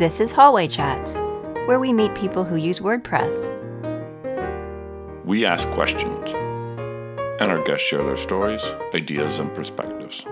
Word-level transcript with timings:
This 0.00 0.18
is 0.18 0.32
Hallway 0.32 0.66
Chats, 0.66 1.16
where 1.66 1.78
we 1.78 1.92
meet 1.92 2.14
people 2.14 2.42
who 2.42 2.56
use 2.56 2.80
WordPress. 2.80 3.34
We 5.26 5.44
ask 5.44 5.68
questions, 5.72 6.30
and 7.38 7.50
our 7.50 7.62
guests 7.64 7.86
share 7.86 8.02
their 8.02 8.16
stories, 8.16 8.62
ideas, 8.94 9.38
and 9.38 9.54
perspectives. 9.54 10.24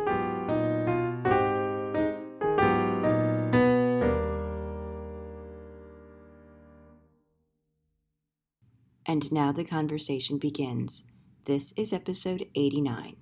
And 9.04 9.30
now 9.30 9.52
the 9.52 9.66
conversation 9.68 10.38
begins. 10.38 11.04
This 11.44 11.74
is 11.76 11.92
episode 11.92 12.46
89. 12.54 13.16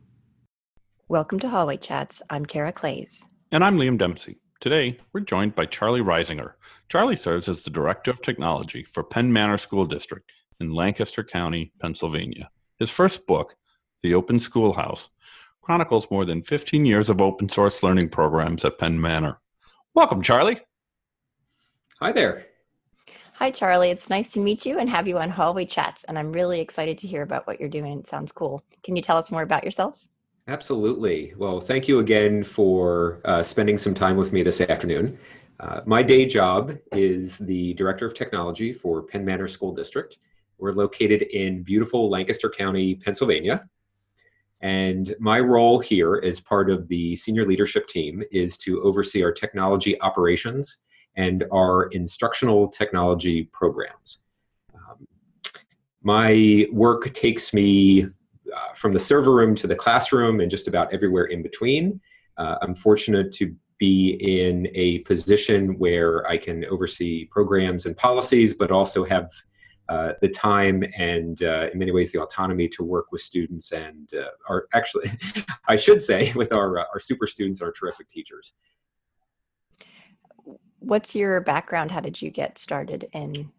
Welcome 1.08 1.40
to 1.40 1.48
Hallway 1.48 1.78
Chats. 1.78 2.22
I'm 2.30 2.46
Tara 2.46 2.72
Claeys. 2.72 3.24
And 3.50 3.64
I'm 3.64 3.78
Liam 3.78 3.98
Dempsey. 3.98 4.38
Today, 4.58 4.98
we're 5.12 5.20
joined 5.20 5.54
by 5.54 5.66
Charlie 5.66 6.00
Reisinger. 6.00 6.52
Charlie 6.88 7.14
serves 7.14 7.46
as 7.46 7.62
the 7.62 7.70
Director 7.70 8.10
of 8.10 8.22
Technology 8.22 8.84
for 8.84 9.02
Penn 9.02 9.30
Manor 9.30 9.58
School 9.58 9.84
District 9.84 10.32
in 10.60 10.72
Lancaster 10.72 11.22
County, 11.22 11.72
Pennsylvania. 11.78 12.48
His 12.78 12.88
first 12.88 13.26
book, 13.26 13.54
The 14.02 14.14
Open 14.14 14.38
Schoolhouse, 14.38 15.10
chronicles 15.60 16.10
more 16.10 16.24
than 16.24 16.42
15 16.42 16.86
years 16.86 17.10
of 17.10 17.20
open 17.20 17.50
source 17.50 17.82
learning 17.82 18.08
programs 18.08 18.64
at 18.64 18.78
Penn 18.78 18.98
Manor. 18.98 19.40
Welcome, 19.94 20.22
Charlie. 20.22 20.60
Hi 22.00 22.12
there. 22.12 22.46
Hi, 23.34 23.50
Charlie. 23.50 23.90
It's 23.90 24.08
nice 24.08 24.30
to 24.30 24.40
meet 24.40 24.64
you 24.64 24.78
and 24.78 24.88
have 24.88 25.06
you 25.06 25.18
on 25.18 25.28
Hallway 25.28 25.66
Chats. 25.66 26.04
And 26.04 26.18
I'm 26.18 26.32
really 26.32 26.60
excited 26.60 26.96
to 26.98 27.06
hear 27.06 27.20
about 27.20 27.46
what 27.46 27.60
you're 27.60 27.68
doing. 27.68 27.98
It 27.98 28.08
sounds 28.08 28.32
cool. 28.32 28.62
Can 28.82 28.96
you 28.96 29.02
tell 29.02 29.18
us 29.18 29.30
more 29.30 29.42
about 29.42 29.64
yourself? 29.64 30.02
Absolutely. 30.48 31.34
Well, 31.36 31.58
thank 31.58 31.88
you 31.88 31.98
again 31.98 32.44
for 32.44 33.20
uh, 33.24 33.42
spending 33.42 33.76
some 33.78 33.94
time 33.94 34.16
with 34.16 34.32
me 34.32 34.44
this 34.44 34.60
afternoon. 34.60 35.18
Uh, 35.58 35.80
my 35.86 36.04
day 36.04 36.24
job 36.24 36.72
is 36.92 37.38
the 37.38 37.74
Director 37.74 38.06
of 38.06 38.14
Technology 38.14 38.72
for 38.72 39.02
Penn 39.02 39.24
Manor 39.24 39.48
School 39.48 39.74
District. 39.74 40.18
We're 40.58 40.70
located 40.70 41.22
in 41.22 41.64
beautiful 41.64 42.08
Lancaster 42.08 42.48
County, 42.48 42.94
Pennsylvania. 42.94 43.68
And 44.60 45.12
my 45.18 45.40
role 45.40 45.80
here 45.80 46.20
as 46.24 46.38
part 46.38 46.70
of 46.70 46.86
the 46.86 47.16
senior 47.16 47.44
leadership 47.44 47.88
team 47.88 48.22
is 48.30 48.56
to 48.58 48.80
oversee 48.82 49.24
our 49.24 49.32
technology 49.32 50.00
operations 50.00 50.76
and 51.16 51.44
our 51.52 51.86
instructional 51.86 52.68
technology 52.68 53.44
programs. 53.52 54.18
Um, 54.74 55.08
my 56.02 56.66
work 56.70 57.12
takes 57.14 57.52
me 57.52 58.06
uh, 58.54 58.74
from 58.74 58.92
the 58.92 58.98
server 58.98 59.34
room 59.34 59.54
to 59.56 59.66
the 59.66 59.74
classroom 59.74 60.40
and 60.40 60.50
just 60.50 60.68
about 60.68 60.92
everywhere 60.92 61.24
in 61.24 61.42
between. 61.42 62.00
Uh, 62.36 62.56
I'm 62.62 62.74
fortunate 62.74 63.32
to 63.32 63.54
be 63.78 64.16
in 64.20 64.68
a 64.74 65.00
position 65.00 65.78
where 65.78 66.26
I 66.26 66.38
can 66.38 66.64
oversee 66.66 67.26
programs 67.26 67.86
and 67.86 67.96
policies, 67.96 68.54
but 68.54 68.70
also 68.70 69.04
have 69.04 69.30
uh, 69.88 70.12
the 70.20 70.28
time 70.28 70.82
and 70.98 71.42
uh, 71.42 71.68
in 71.72 71.78
many 71.78 71.92
ways 71.92 72.10
the 72.10 72.20
autonomy 72.20 72.68
to 72.68 72.82
work 72.82 73.12
with 73.12 73.20
students 73.20 73.70
and 73.70 74.10
uh, 74.14 74.26
are 74.48 74.66
actually 74.74 75.08
i 75.68 75.76
should 75.76 76.02
say 76.02 76.32
with 76.34 76.52
our, 76.52 76.80
uh, 76.80 76.84
our 76.92 76.98
super 76.98 77.24
students 77.24 77.62
our 77.62 77.70
terrific 77.70 78.08
teachers. 78.08 78.52
What's 80.80 81.14
your 81.14 81.40
background? 81.40 81.92
How 81.92 82.00
did 82.00 82.20
you 82.20 82.30
get 82.30 82.58
started 82.58 83.08
in 83.12 83.50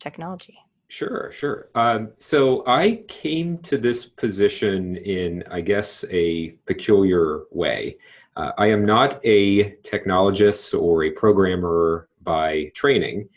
technology 0.00 0.58
Sure, 0.88 1.30
sure. 1.32 1.68
Um, 1.74 2.12
so 2.16 2.66
I 2.66 3.04
came 3.08 3.58
to 3.58 3.76
this 3.76 4.06
position 4.06 4.96
in, 4.96 5.44
I 5.50 5.60
guess, 5.60 6.02
a 6.10 6.52
peculiar 6.66 7.42
way. 7.50 7.98
Uh, 8.36 8.52
I 8.56 8.68
am 8.68 8.86
not 8.86 9.20
a 9.22 9.72
technologist 9.82 10.78
or 10.78 11.04
a 11.04 11.10
programmer 11.10 12.08
by 12.22 12.72
training. 12.74 13.28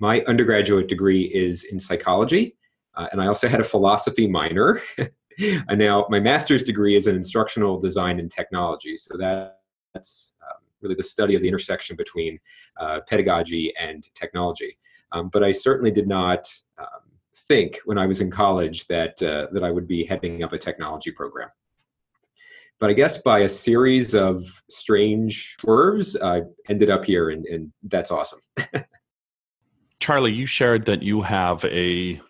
My 0.00 0.22
undergraduate 0.22 0.88
degree 0.88 1.24
is 1.24 1.64
in 1.64 1.78
psychology, 1.78 2.56
uh, 2.94 3.08
and 3.12 3.20
I 3.20 3.26
also 3.26 3.48
had 3.48 3.60
a 3.60 3.64
philosophy 3.64 4.26
minor. 4.26 4.80
and 5.68 5.78
now 5.78 6.06
my 6.08 6.20
master's 6.20 6.62
degree 6.62 6.96
is 6.96 7.06
in 7.06 7.14
instructional 7.14 7.78
design 7.78 8.18
and 8.18 8.30
technology. 8.30 8.96
So 8.96 9.18
that, 9.18 9.60
that's 9.92 10.32
um, 10.42 10.62
really 10.80 10.94
the 10.94 11.02
study 11.02 11.34
of 11.34 11.42
the 11.42 11.48
intersection 11.48 11.96
between 11.96 12.38
uh, 12.78 13.00
pedagogy 13.06 13.74
and 13.78 14.08
technology. 14.14 14.78
Um, 15.12 15.30
but 15.32 15.42
I 15.42 15.52
certainly 15.52 15.90
did 15.90 16.06
not 16.06 16.48
um, 16.78 16.86
think 17.46 17.78
when 17.84 17.98
I 17.98 18.06
was 18.06 18.20
in 18.20 18.30
college 18.30 18.86
that 18.88 19.22
uh, 19.22 19.48
that 19.52 19.64
I 19.64 19.70
would 19.70 19.86
be 19.86 20.04
heading 20.04 20.42
up 20.42 20.52
a 20.52 20.58
technology 20.58 21.10
program. 21.10 21.48
But 22.80 22.90
I 22.90 22.92
guess 22.92 23.18
by 23.18 23.40
a 23.40 23.48
series 23.48 24.14
of 24.14 24.46
strange 24.70 25.56
swerves, 25.60 26.16
I 26.16 26.42
ended 26.68 26.90
up 26.90 27.04
here, 27.04 27.30
and, 27.30 27.44
and 27.46 27.72
that's 27.82 28.12
awesome. 28.12 28.40
Charlie, 30.00 30.32
you 30.32 30.46
shared 30.46 30.84
that 30.84 31.02
you 31.02 31.22
have 31.22 31.64
a 31.64 32.20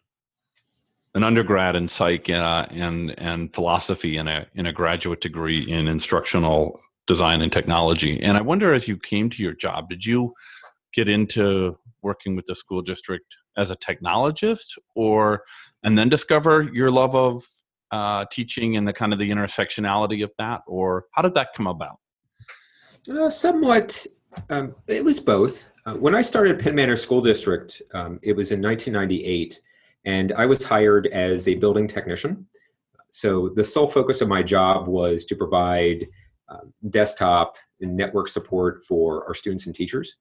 an 1.14 1.24
undergrad 1.24 1.76
in 1.76 1.88
psych 1.88 2.30
uh, 2.30 2.66
and 2.70 3.14
and 3.18 3.52
philosophy 3.52 4.16
and 4.16 4.28
a 4.28 4.46
in 4.54 4.66
a 4.66 4.72
graduate 4.72 5.20
degree 5.20 5.60
in 5.60 5.88
instructional 5.88 6.80
design 7.06 7.42
and 7.42 7.52
technology. 7.52 8.22
And 8.22 8.36
I 8.36 8.40
wonder, 8.40 8.72
as 8.72 8.88
you 8.88 8.96
came 8.96 9.28
to 9.30 9.42
your 9.42 9.54
job, 9.54 9.88
did 9.88 10.06
you 10.06 10.34
get 10.94 11.08
into 11.08 11.78
working 12.02 12.36
with 12.36 12.44
the 12.46 12.54
school 12.54 12.82
district 12.82 13.36
as 13.56 13.70
a 13.70 13.76
technologist 13.76 14.78
or 14.94 15.42
and 15.82 15.98
then 15.98 16.08
discover 16.08 16.62
your 16.72 16.90
love 16.90 17.14
of 17.14 17.44
uh, 17.90 18.24
teaching 18.30 18.76
and 18.76 18.86
the 18.86 18.92
kind 18.92 19.12
of 19.12 19.18
the 19.18 19.30
intersectionality 19.30 20.22
of 20.22 20.30
that? 20.38 20.62
Or 20.66 21.06
how 21.12 21.22
did 21.22 21.34
that 21.34 21.52
come 21.54 21.66
about? 21.66 21.98
Uh, 23.10 23.30
somewhat 23.30 24.06
um, 24.50 24.74
it 24.86 25.04
was 25.04 25.18
both. 25.20 25.70
Uh, 25.86 25.94
when 25.94 26.14
i 26.14 26.20
started 26.20 26.60
penn 26.60 26.74
manor 26.74 26.96
school 26.96 27.22
district 27.22 27.80
um, 27.94 28.18
it 28.22 28.36
was 28.36 28.52
in 28.52 28.60
1998 28.60 29.60
and 30.04 30.32
i 30.32 30.44
was 30.44 30.62
hired 30.64 31.06
as 31.08 31.48
a 31.48 31.54
building 31.54 31.86
technician. 31.86 32.46
So 33.10 33.48
the 33.56 33.64
sole 33.64 33.88
focus 33.88 34.20
of 34.20 34.28
my 34.28 34.42
job 34.42 34.86
was 34.86 35.24
to 35.26 35.34
provide 35.34 36.06
um, 36.50 36.72
desktop 36.90 37.56
and 37.80 37.94
network 37.94 38.28
support 38.28 38.84
for 38.84 39.26
our 39.26 39.34
students 39.34 39.66
and 39.66 39.74
teachers 39.74 40.16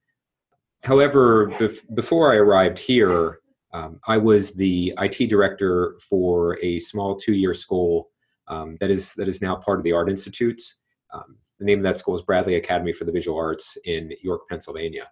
However, 0.88 1.48
bef- 1.60 1.84
before 1.96 2.32
I 2.32 2.38
arrived 2.38 2.80
here, 2.80 3.42
um, 3.74 4.00
I 4.08 4.18
was 4.18 4.54
the 4.54 4.94
IT 5.00 5.30
director 5.30 5.98
for 6.00 6.58
a 6.64 6.80
small 6.80 7.18
two-year 7.18 7.54
school 7.54 8.10
um, 8.48 8.78
that 8.80 8.90
is 8.90 9.14
that 9.16 9.28
is 9.28 9.42
now 9.42 9.58
part 9.58 9.80
of 9.80 9.84
the 9.84 9.92
Art 9.92 10.10
Institutes. 10.10 10.76
Um, 11.14 11.36
the 11.60 11.66
name 11.66 11.80
of 11.80 11.84
that 11.84 11.98
school 11.98 12.16
is 12.16 12.22
Bradley 12.22 12.56
Academy 12.56 12.94
for 12.94 13.04
the 13.04 13.12
Visual 13.12 13.38
Arts 13.38 13.78
in 13.84 14.14
York, 14.24 14.48
Pennsylvania. 14.48 15.10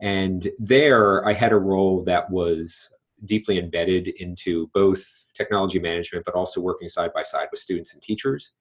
And 0.00 0.48
there, 0.58 1.28
I 1.28 1.34
had 1.34 1.52
a 1.52 1.58
role 1.58 2.02
that 2.04 2.30
was 2.30 2.88
deeply 3.26 3.58
embedded 3.58 4.08
into 4.08 4.70
both 4.72 5.04
technology 5.34 5.78
management, 5.78 6.24
but 6.24 6.36
also 6.36 6.62
working 6.62 6.88
side 6.88 7.12
by 7.12 7.22
side 7.22 7.48
with 7.50 7.60
students 7.60 7.92
and 7.92 8.00
teachers. 8.00 8.52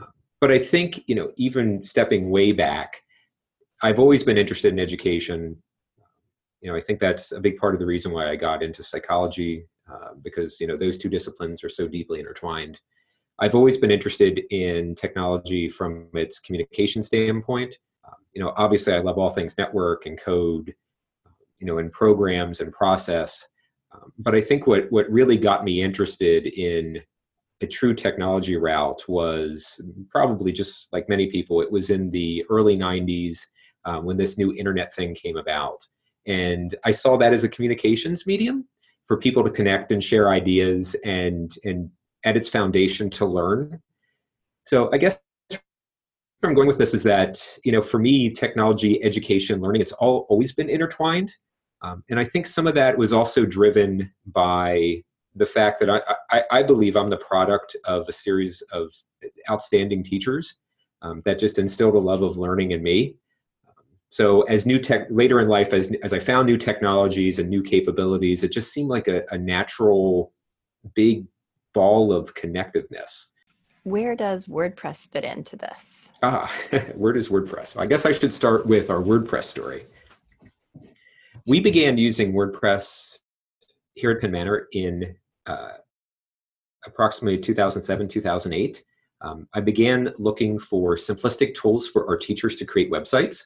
Um, 0.00 0.08
but 0.40 0.50
I 0.50 0.60
think, 0.60 1.02
you 1.08 1.14
know, 1.14 1.30
even 1.36 1.84
stepping 1.84 2.30
way 2.30 2.52
back, 2.52 3.02
I've 3.82 3.98
always 3.98 4.22
been 4.22 4.38
interested 4.38 4.72
in 4.72 4.78
education 4.78 5.62
you 6.66 6.72
know, 6.72 6.76
I 6.76 6.80
think 6.80 6.98
that's 6.98 7.30
a 7.30 7.38
big 7.38 7.58
part 7.58 7.74
of 7.74 7.78
the 7.78 7.86
reason 7.86 8.10
why 8.10 8.28
I 8.28 8.34
got 8.34 8.60
into 8.60 8.82
psychology 8.82 9.68
uh, 9.88 10.14
because 10.20 10.60
you 10.60 10.66
know 10.66 10.76
those 10.76 10.98
two 10.98 11.08
disciplines 11.08 11.62
are 11.62 11.68
so 11.68 11.86
deeply 11.86 12.18
intertwined. 12.18 12.80
I've 13.38 13.54
always 13.54 13.76
been 13.76 13.92
interested 13.92 14.42
in 14.50 14.96
technology 14.96 15.68
from 15.68 16.08
its 16.14 16.40
communication 16.40 17.04
standpoint. 17.04 17.78
Um, 18.04 18.14
you 18.32 18.42
know, 18.42 18.52
obviously, 18.56 18.94
I 18.94 18.98
love 18.98 19.16
all 19.16 19.30
things 19.30 19.56
network 19.56 20.06
and 20.06 20.18
code, 20.20 20.74
you 21.60 21.68
know, 21.68 21.78
and 21.78 21.92
programs 21.92 22.60
and 22.60 22.72
process. 22.72 23.46
Um, 23.94 24.12
but 24.18 24.34
I 24.34 24.40
think 24.40 24.66
what 24.66 24.90
what 24.90 25.08
really 25.08 25.36
got 25.36 25.62
me 25.62 25.82
interested 25.82 26.48
in 26.48 27.00
a 27.60 27.66
true 27.68 27.94
technology 27.94 28.56
route 28.56 29.04
was 29.06 29.80
probably 30.10 30.50
just 30.50 30.92
like 30.92 31.08
many 31.08 31.28
people. 31.28 31.60
It 31.60 31.70
was 31.70 31.90
in 31.90 32.10
the 32.10 32.44
early 32.50 32.76
'90s 32.76 33.38
um, 33.84 34.04
when 34.04 34.16
this 34.16 34.36
new 34.36 34.52
internet 34.52 34.92
thing 34.92 35.14
came 35.14 35.36
about 35.36 35.86
and 36.26 36.74
i 36.84 36.90
saw 36.90 37.16
that 37.16 37.32
as 37.32 37.44
a 37.44 37.48
communications 37.48 38.26
medium 38.26 38.66
for 39.06 39.16
people 39.16 39.44
to 39.44 39.50
connect 39.50 39.92
and 39.92 40.02
share 40.02 40.30
ideas 40.30 40.96
and 41.04 41.56
and 41.64 41.90
at 42.24 42.36
its 42.36 42.48
foundation 42.48 43.08
to 43.10 43.24
learn. 43.24 43.80
So 44.64 44.90
i 44.92 44.98
guess 44.98 45.20
where 45.48 46.50
i'm 46.50 46.54
going 46.54 46.68
with 46.68 46.78
this 46.78 46.92
is 46.92 47.02
that 47.04 47.40
you 47.64 47.72
know 47.72 47.80
for 47.80 47.98
me 47.98 48.30
technology 48.30 49.02
education 49.02 49.60
learning 49.60 49.80
it's 49.80 49.92
all 49.92 50.26
always 50.28 50.52
been 50.52 50.68
intertwined. 50.68 51.34
Um, 51.82 52.02
and 52.10 52.18
i 52.18 52.24
think 52.24 52.46
some 52.46 52.66
of 52.66 52.74
that 52.74 52.98
was 52.98 53.12
also 53.12 53.44
driven 53.44 54.12
by 54.26 55.02
the 55.34 55.46
fact 55.46 55.78
that 55.80 55.90
I, 55.90 56.00
I, 56.30 56.44
I 56.50 56.62
believe 56.62 56.96
i'm 56.96 57.10
the 57.10 57.18
product 57.18 57.76
of 57.84 58.08
a 58.08 58.12
series 58.12 58.62
of 58.72 58.92
outstanding 59.50 60.02
teachers 60.02 60.56
um, 61.02 61.22
that 61.26 61.38
just 61.38 61.58
instilled 61.58 61.94
a 61.94 61.98
love 61.98 62.22
of 62.22 62.38
learning 62.38 62.70
in 62.72 62.82
me 62.82 63.16
so 64.16 64.40
as 64.44 64.64
new 64.64 64.78
tech 64.78 65.08
later 65.10 65.40
in 65.40 65.48
life, 65.48 65.74
as 65.74 65.92
as 66.02 66.14
I 66.14 66.18
found 66.18 66.46
new 66.46 66.56
technologies 66.56 67.38
and 67.38 67.50
new 67.50 67.62
capabilities, 67.62 68.44
it 68.44 68.50
just 68.50 68.72
seemed 68.72 68.88
like 68.88 69.08
a, 69.08 69.24
a 69.30 69.36
natural 69.36 70.32
big 70.94 71.26
ball 71.74 72.14
of 72.14 72.32
connectiveness. 72.32 73.26
Where 73.82 74.16
does 74.16 74.46
WordPress 74.46 75.12
fit 75.12 75.24
into 75.24 75.56
this? 75.56 76.08
Ah, 76.22 76.50
where 76.94 77.12
does 77.12 77.28
WordPress? 77.28 77.78
I 77.78 77.84
guess 77.84 78.06
I 78.06 78.12
should 78.12 78.32
start 78.32 78.66
with 78.66 78.88
our 78.88 79.02
WordPress 79.02 79.44
story. 79.44 79.84
we 81.46 81.60
began 81.60 81.98
using 81.98 82.32
WordPress 82.32 83.18
here 83.96 84.12
at 84.12 84.22
Penn 84.22 84.30
Manor 84.30 84.66
in 84.72 85.14
uh, 85.44 85.72
approximately 86.86 87.36
2007, 87.36 88.08
2008. 88.08 88.82
Um, 89.20 89.46
I 89.52 89.60
began 89.60 90.14
looking 90.16 90.58
for 90.58 90.94
simplistic 90.96 91.54
tools 91.54 91.86
for 91.86 92.08
our 92.08 92.16
teachers 92.16 92.56
to 92.56 92.64
create 92.64 92.90
websites. 92.90 93.42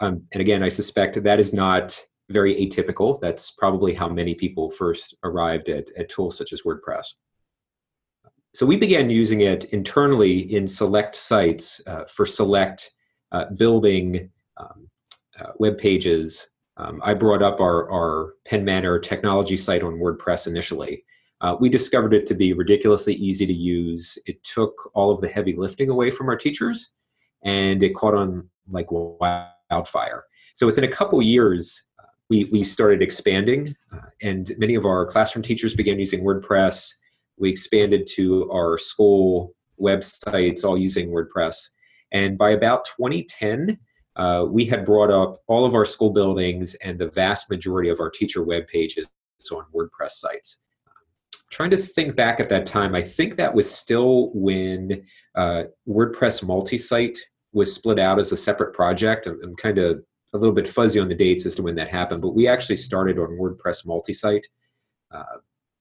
Um, 0.00 0.22
and 0.32 0.40
again, 0.40 0.62
I 0.62 0.68
suspect 0.68 1.22
that 1.22 1.40
is 1.40 1.52
not 1.52 2.00
very 2.30 2.54
atypical. 2.56 3.18
That's 3.20 3.50
probably 3.52 3.94
how 3.94 4.08
many 4.08 4.34
people 4.34 4.70
first 4.70 5.14
arrived 5.24 5.68
at, 5.68 5.88
at 5.96 6.08
tools 6.08 6.36
such 6.36 6.52
as 6.52 6.62
WordPress. 6.62 7.06
So 8.54 8.66
we 8.66 8.76
began 8.76 9.10
using 9.10 9.42
it 9.42 9.64
internally 9.66 10.54
in 10.54 10.66
select 10.66 11.14
sites 11.14 11.80
uh, 11.86 12.04
for 12.04 12.26
select 12.26 12.92
uh, 13.32 13.46
building 13.56 14.30
um, 14.56 14.88
uh, 15.40 15.52
web 15.58 15.78
pages. 15.78 16.48
Um, 16.76 17.00
I 17.04 17.14
brought 17.14 17.42
up 17.42 17.60
our, 17.60 17.90
our 17.90 18.34
Penn 18.46 18.64
Manor 18.64 18.98
technology 18.98 19.56
site 19.56 19.82
on 19.82 19.94
WordPress 19.94 20.46
initially. 20.46 21.04
Uh, 21.40 21.56
we 21.60 21.68
discovered 21.68 22.14
it 22.14 22.26
to 22.26 22.34
be 22.34 22.52
ridiculously 22.52 23.14
easy 23.14 23.46
to 23.46 23.52
use. 23.52 24.18
It 24.26 24.42
took 24.42 24.90
all 24.94 25.10
of 25.10 25.20
the 25.20 25.28
heavy 25.28 25.54
lifting 25.56 25.88
away 25.88 26.10
from 26.10 26.28
our 26.28 26.36
teachers, 26.36 26.90
and 27.44 27.82
it 27.82 27.94
caught 27.94 28.14
on 28.14 28.48
like 28.68 28.90
wildfire. 29.70 30.24
So 30.54 30.66
within 30.66 30.84
a 30.84 30.88
couple 30.88 31.20
years, 31.22 31.82
we, 32.30 32.44
we 32.52 32.62
started 32.62 33.02
expanding, 33.02 33.74
uh, 33.92 34.00
and 34.22 34.52
many 34.58 34.74
of 34.74 34.84
our 34.84 35.06
classroom 35.06 35.42
teachers 35.42 35.74
began 35.74 35.98
using 35.98 36.22
WordPress. 36.22 36.92
We 37.38 37.50
expanded 37.50 38.06
to 38.14 38.50
our 38.50 38.76
school 38.76 39.54
websites, 39.80 40.64
all 40.64 40.76
using 40.76 41.10
WordPress. 41.10 41.68
And 42.12 42.36
by 42.36 42.50
about 42.50 42.84
2010, 42.84 43.78
uh, 44.16 44.44
we 44.48 44.64
had 44.64 44.84
brought 44.84 45.10
up 45.10 45.38
all 45.46 45.64
of 45.64 45.74
our 45.74 45.84
school 45.84 46.10
buildings 46.10 46.74
and 46.76 46.98
the 46.98 47.08
vast 47.08 47.50
majority 47.50 47.88
of 47.88 48.00
our 48.00 48.10
teacher 48.10 48.42
web 48.42 48.66
pages 48.66 49.06
on 49.52 49.64
WordPress 49.74 50.10
sites. 50.10 50.58
trying 51.50 51.70
to 51.70 51.76
think 51.76 52.16
back 52.16 52.40
at 52.40 52.48
that 52.50 52.66
time, 52.66 52.94
I 52.94 53.00
think 53.00 53.36
that 53.36 53.54
was 53.54 53.72
still 53.72 54.30
when 54.34 55.06
uh, 55.34 55.64
WordPress 55.88 56.44
multi-site 56.44 57.18
was 57.52 57.74
split 57.74 57.98
out 57.98 58.18
as 58.18 58.32
a 58.32 58.36
separate 58.36 58.74
project. 58.74 59.26
I'm, 59.26 59.40
I'm 59.42 59.56
kind 59.56 59.78
of 59.78 60.02
a 60.34 60.38
little 60.38 60.54
bit 60.54 60.68
fuzzy 60.68 61.00
on 61.00 61.08
the 61.08 61.14
dates 61.14 61.46
as 61.46 61.54
to 61.56 61.62
when 61.62 61.74
that 61.76 61.88
happened, 61.88 62.22
but 62.22 62.34
we 62.34 62.46
actually 62.46 62.76
started 62.76 63.18
on 63.18 63.38
WordPress 63.38 63.86
multi-site. 63.86 64.46
Uh, 65.10 65.38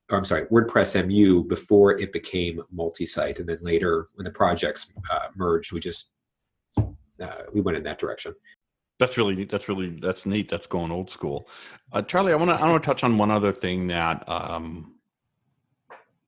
I'm 0.10 0.24
sorry, 0.24 0.46
WordPress 0.46 1.06
MU 1.06 1.44
before 1.44 2.00
it 2.00 2.14
became 2.14 2.62
multi-site, 2.72 3.40
and 3.40 3.50
then 3.50 3.58
later 3.62 4.08
when 4.16 4.24
the 4.24 4.31
projects 4.31 4.92
uh, 5.12 5.28
merged, 5.36 5.74
we 5.74 5.81
just 5.81 6.12
uh, 6.78 7.44
we 7.54 7.62
went 7.62 7.78
in 7.78 7.84
that 7.84 8.00
direction. 8.00 8.34
That's 9.00 9.18
really. 9.18 9.44
That's 9.44 9.68
really 9.70 10.00
that's 10.02 10.25
neat. 10.25 10.50
That's 10.50 10.66
going 10.66 10.92
old 10.92 11.10
school. 11.10 11.50
Uh, 11.92 12.02
Charlie, 12.02 12.31
I 12.31 12.36
want 12.36 12.50
to 12.52 12.63
I 12.63 12.70
want 12.70 12.81
to 12.81 12.88
touch 12.88 13.04
on 13.04 13.18
one 13.18 13.31
other 13.31 13.52
thing 13.52 13.88
that 13.88 14.28
um, 14.28 14.97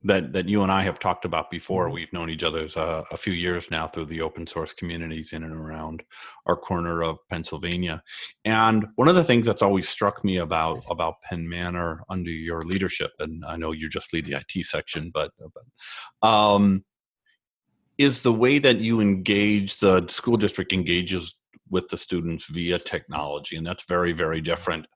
that 0.04 0.32
that 0.32 0.48
you 0.48 0.64
and 0.64 0.72
I 0.72 0.84
have 0.84 1.00
talked 1.00 1.26
about 1.26 1.52
before. 1.52 1.86
Mm-hmm. 1.86 1.94
We've 1.94 2.14
known 2.14 2.30
each 2.30 2.44
other 2.44 2.68
uh, 2.76 3.04
a 3.12 3.18
few 3.18 3.34
years 3.34 3.70
now 3.70 3.88
through 3.88 4.06
the 4.06 4.22
open 4.22 4.48
source 4.48 4.74
communities 4.74 5.34
in 5.34 5.44
and 5.44 5.54
around 5.54 6.04
our 6.46 6.56
corner 6.56 7.04
of 7.04 7.18
Pennsylvania. 7.30 8.02
And 8.46 8.88
one 8.96 9.10
of 9.10 9.16
the 9.16 9.24
things 9.24 9.46
that's 9.46 9.62
always 9.62 9.90
struck 9.90 10.24
me 10.24 10.38
about 10.38 10.84
about 10.90 11.22
Penn 11.24 11.48
Manor 11.48 12.04
under 12.10 12.32
your 12.32 12.64
leadership, 12.64 13.12
and 13.20 13.44
I 13.46 13.58
know 13.58 13.72
you 13.72 13.90
just 13.90 14.14
lead 14.14 14.26
the 14.26 14.36
IT 14.36 14.66
section, 14.66 15.12
but, 15.14 15.32
but 15.54 16.28
um, 16.28 16.86
is 17.98 18.22
the 18.22 18.34
way 18.34 18.60
that 18.60 18.78
you 18.78 19.02
engage 19.02 19.80
the 19.80 20.08
school 20.08 20.38
district 20.38 20.72
engages 20.72 21.36
with 21.70 21.90
the 21.90 21.98
students 21.98 22.46
via 22.46 22.80
technology, 22.80 23.58
and 23.58 23.68
that's 23.68 23.84
very 23.84 24.14
very 24.14 24.40
different 24.40 24.88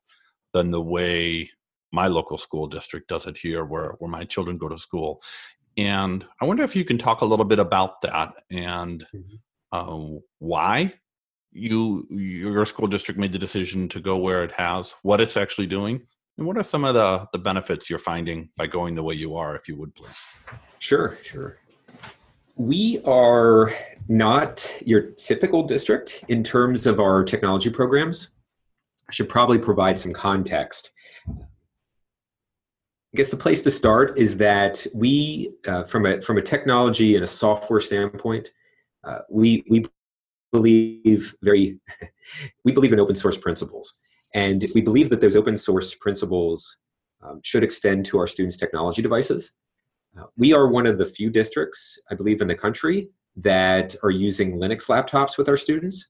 than 0.54 0.72
the 0.72 0.82
way 0.82 1.50
my 1.94 2.08
local 2.08 2.38
school 2.38 2.68
district 2.68 3.08
does 3.08 3.28
it 3.28 3.38
here 3.38 3.64
where, 3.64 3.92
where 4.00 4.10
my 4.10 4.26
children 4.26 4.58
go 4.58 4.68
to 4.68 4.78
school. 4.78 5.22
And 5.78 6.26
I 6.42 6.46
wonder 6.46 6.64
if 6.64 6.76
you 6.76 6.84
can 6.84 6.98
talk 6.98 7.22
a 7.22 7.26
little 7.26 7.46
bit 7.46 7.60
about 7.60 8.02
that 8.02 8.34
and 8.52 9.06
mm-hmm. 9.16 9.36
uh, 9.72 10.20
why 10.40 10.94
you 11.52 12.08
your 12.10 12.66
school 12.66 12.88
district 12.88 13.20
made 13.20 13.32
the 13.32 13.38
decision 13.38 13.88
to 13.90 14.00
go 14.00 14.18
where 14.18 14.44
it 14.44 14.52
has, 14.54 14.96
what 15.04 15.22
it's 15.22 15.38
actually 15.38 15.68
doing, 15.68 16.02
and 16.38 16.48
what 16.48 16.58
are 16.58 16.64
some 16.64 16.84
of 16.84 16.96
the, 16.96 17.28
the 17.32 17.38
benefits 17.38 17.92
you're 17.92 18.00
finding 18.00 18.50
by 18.58 18.66
going 18.66 18.96
the 18.96 19.04
way 19.04 19.14
you 19.14 19.36
are, 19.36 19.56
if 19.56 19.68
you 19.68 19.76
would 19.78 19.94
please. 19.94 20.16
Sure, 20.80 21.18
sure. 21.22 21.60
We 22.56 23.02
are 23.06 23.72
not 24.08 24.76
your 24.84 25.12
typical 25.12 25.64
district 25.64 26.24
in 26.28 26.44
terms 26.44 26.88
of 26.88 27.00
our 27.00 27.24
technology 27.24 27.70
programs. 27.70 28.30
I 29.08 29.12
should 29.12 29.30
probably 29.30 29.60
provide 29.60 30.00
some 30.00 30.12
context. 30.12 30.92
I 33.14 33.18
guess 33.18 33.30
the 33.30 33.38
place 33.38 33.62
to 33.62 33.72
start 33.72 34.18
is 34.18 34.38
that 34.38 34.88
we, 34.92 35.52
uh, 35.68 35.84
from 35.84 36.08
a 36.08 36.20
from 36.24 36.40
a 36.40 36.42
technology 36.42 37.14
and 37.14 37.24
a 37.24 37.28
software 37.28 37.80
standpoint, 37.80 38.52
uh, 39.04 39.20
we 39.30 39.64
we 39.70 39.86
believe 40.52 41.36
very 41.44 41.80
we 42.66 42.72
believe 42.72 42.92
in 42.92 43.00
open 43.00 43.14
source 43.14 43.38
principles, 43.38 43.94
and 44.34 44.66
we 44.74 44.82
believe 44.82 45.12
that 45.12 45.22
those 45.22 45.36
open 45.36 45.58
source 45.58 45.94
principles 45.94 46.78
um, 47.22 47.40
should 47.44 47.64
extend 47.64 48.06
to 48.08 48.18
our 48.18 48.26
students' 48.26 48.58
technology 48.58 49.04
devices. 49.04 49.52
Uh, 50.18 50.24
we 50.36 50.52
are 50.54 50.68
one 50.68 50.88
of 50.88 50.98
the 50.98 51.06
few 51.06 51.30
districts, 51.30 52.00
I 52.10 52.16
believe, 52.16 52.42
in 52.42 52.48
the 52.48 52.56
country 52.56 53.10
that 53.36 53.96
are 54.02 54.12
using 54.12 54.58
Linux 54.58 54.88
laptops 54.88 55.38
with 55.38 55.50
our 55.50 55.58
students. 55.58 56.08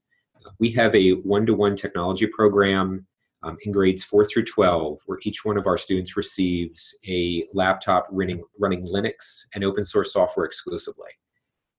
we 0.59 0.69
have 0.71 0.94
a 0.95 1.11
one-to-one 1.11 1.75
technology 1.75 2.27
program 2.27 3.05
um, 3.43 3.57
in 3.65 3.71
grades 3.71 4.03
4 4.03 4.25
through 4.25 4.45
12, 4.45 4.99
where 5.05 5.19
each 5.23 5.45
one 5.45 5.57
of 5.57 5.67
our 5.67 5.77
students 5.77 6.17
receives 6.17 6.97
a 7.07 7.45
laptop 7.53 8.07
running, 8.09 8.41
running 8.57 8.87
Linux 8.87 9.45
and 9.53 9.63
open 9.63 9.83
source 9.83 10.13
software 10.13 10.45
exclusively. 10.45 11.09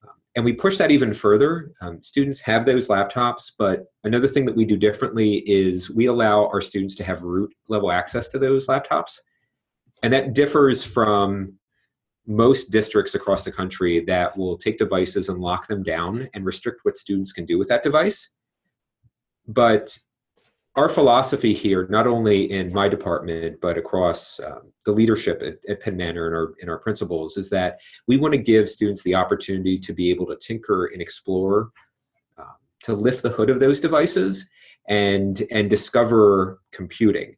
Um, 0.04 0.14
and 0.36 0.44
we 0.44 0.52
push 0.52 0.76
that 0.78 0.90
even 0.90 1.14
further. 1.14 1.72
Um, 1.80 2.02
students 2.02 2.40
have 2.40 2.66
those 2.66 2.88
laptops, 2.88 3.52
but 3.58 3.86
another 4.04 4.28
thing 4.28 4.44
that 4.44 4.56
we 4.56 4.64
do 4.64 4.76
differently 4.76 5.36
is 5.48 5.90
we 5.90 6.06
allow 6.06 6.46
our 6.46 6.60
students 6.60 6.94
to 6.96 7.04
have 7.04 7.22
root 7.22 7.52
level 7.68 7.90
access 7.90 8.28
to 8.28 8.38
those 8.38 8.66
laptops. 8.66 9.18
And 10.02 10.12
that 10.12 10.34
differs 10.34 10.84
from 10.84 11.58
most 12.26 12.70
districts 12.70 13.14
across 13.14 13.44
the 13.44 13.52
country 13.52 14.04
that 14.06 14.36
will 14.36 14.56
take 14.56 14.78
devices 14.78 15.28
and 15.28 15.40
lock 15.40 15.66
them 15.66 15.82
down 15.82 16.28
and 16.34 16.44
restrict 16.44 16.80
what 16.82 16.96
students 16.96 17.32
can 17.32 17.44
do 17.44 17.58
with 17.58 17.68
that 17.68 17.82
device. 17.82 18.30
But 19.46 19.98
our 20.76 20.88
philosophy 20.88 21.52
here, 21.52 21.86
not 21.88 22.06
only 22.06 22.50
in 22.50 22.72
my 22.72 22.88
department 22.88 23.60
but 23.60 23.78
across 23.78 24.40
um, 24.40 24.72
the 24.84 24.92
leadership 24.92 25.42
at, 25.42 25.58
at 25.68 25.80
Penn 25.80 25.96
Manor 25.96 26.26
and 26.26 26.34
our 26.34 26.54
in 26.60 26.68
our 26.68 26.78
principals, 26.78 27.36
is 27.36 27.48
that 27.50 27.80
we 28.08 28.16
want 28.16 28.32
to 28.32 28.38
give 28.38 28.68
students 28.68 29.02
the 29.02 29.14
opportunity 29.14 29.78
to 29.78 29.92
be 29.92 30.10
able 30.10 30.26
to 30.26 30.36
tinker 30.36 30.86
and 30.86 31.00
explore, 31.00 31.70
uh, 32.38 32.56
to 32.82 32.92
lift 32.92 33.22
the 33.22 33.30
hood 33.30 33.50
of 33.50 33.60
those 33.60 33.80
devices, 33.80 34.46
and 34.88 35.42
and 35.50 35.70
discover 35.70 36.60
computing. 36.72 37.36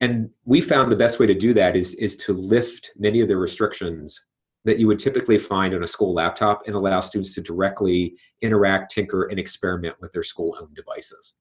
And 0.00 0.30
we 0.44 0.60
found 0.60 0.92
the 0.92 0.96
best 0.96 1.18
way 1.18 1.26
to 1.26 1.34
do 1.34 1.54
that 1.54 1.74
is 1.74 1.94
is 1.94 2.16
to 2.18 2.34
lift 2.34 2.92
many 2.98 3.20
of 3.20 3.28
the 3.28 3.36
restrictions 3.36 4.26
that 4.64 4.78
you 4.78 4.86
would 4.86 4.98
typically 4.98 5.38
find 5.38 5.74
on 5.74 5.82
a 5.82 5.86
school 5.86 6.12
laptop 6.12 6.66
and 6.66 6.74
allow 6.74 7.00
students 7.00 7.34
to 7.34 7.40
directly 7.40 8.14
interact, 8.42 8.92
tinker, 8.92 9.24
and 9.24 9.38
experiment 9.38 9.94
with 10.00 10.12
their 10.12 10.22
school-owned 10.22 10.74
devices. 10.74 11.34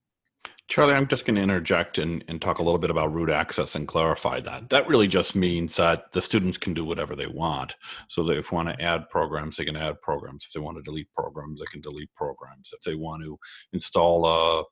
Charlie, 0.68 0.96
I'm 0.96 1.08
just 1.08 1.26
going 1.26 1.36
to 1.36 1.42
interject 1.42 1.98
and, 1.98 2.26
and 2.28 2.42
talk 2.42 2.60
a 2.60 2.64
little 2.64 2.80
bit 2.80 2.90
about 2.90 3.14
root 3.14 3.30
access 3.30 3.76
and 3.76 3.88
clarify 3.88 4.42
that. 4.42 4.70
That 4.70 4.88
really 4.88 5.08
just 5.08 5.34
means 5.34 5.78
that 5.78 6.12
the 6.12 6.22
students 6.22 6.58
can 6.58 6.74
do 6.74 6.84
whatever 6.84 7.16
they 7.16 7.28
want. 7.28 7.76
So 8.10 8.24
that 8.26 8.38
if 8.38 8.50
they 8.50 8.56
want 8.56 8.70
to 8.70 8.82
add 8.82 9.10
programs, 9.10 9.56
they 9.56 9.66
can 9.66 9.78
add 9.78 10.02
programs. 10.02 10.46
If 10.46 10.52
they 10.52 10.60
want 10.60 10.76
to 10.78 10.84
delete 10.84 11.12
programs, 11.14 11.60
they 11.60 11.66
can 11.72 11.80
delete 11.80 12.14
programs. 12.16 12.74
If 12.74 12.82
they 12.82 12.96
want 12.96 13.24
to 13.24 13.40
install 13.72 14.26
a, 14.26 14.64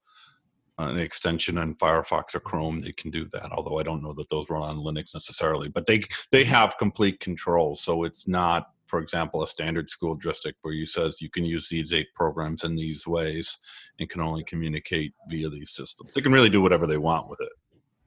an 0.83 0.97
extension 0.97 1.57
in 1.57 1.75
Firefox 1.75 2.35
or 2.35 2.41
Chrome, 2.41 2.81
they 2.81 2.91
can 2.91 3.09
do 3.09 3.25
that. 3.31 3.53
Although 3.53 3.79
I 3.79 3.83
don't 3.83 4.03
know 4.03 4.13
that 4.13 4.29
those 4.29 4.49
run 4.49 4.63
on 4.63 4.77
Linux 4.77 5.13
necessarily, 5.13 5.69
but 5.69 5.87
they 5.87 6.03
they 6.31 6.43
have 6.43 6.77
complete 6.77 7.21
control. 7.21 7.73
So 7.75 8.03
it's 8.03 8.27
not 8.27 8.71
for 8.87 8.99
example, 8.99 9.43
a 9.43 9.47
standard 9.47 9.89
school 9.89 10.15
district 10.15 10.59
where 10.61 10.73
you 10.73 10.85
says 10.85 11.21
you 11.21 11.29
can 11.29 11.45
use 11.45 11.67
these 11.67 11.93
eight 11.93 12.13
programs 12.13 12.63
in 12.63 12.75
these 12.75 13.07
ways 13.07 13.57
and 13.99 14.09
can 14.09 14.21
only 14.21 14.43
communicate 14.43 15.13
via 15.29 15.49
these 15.49 15.71
systems. 15.71 16.13
They 16.13 16.21
can 16.21 16.31
really 16.31 16.49
do 16.49 16.61
whatever 16.61 16.87
they 16.87 16.97
want 16.97 17.29
with 17.29 17.41
it. 17.41 17.49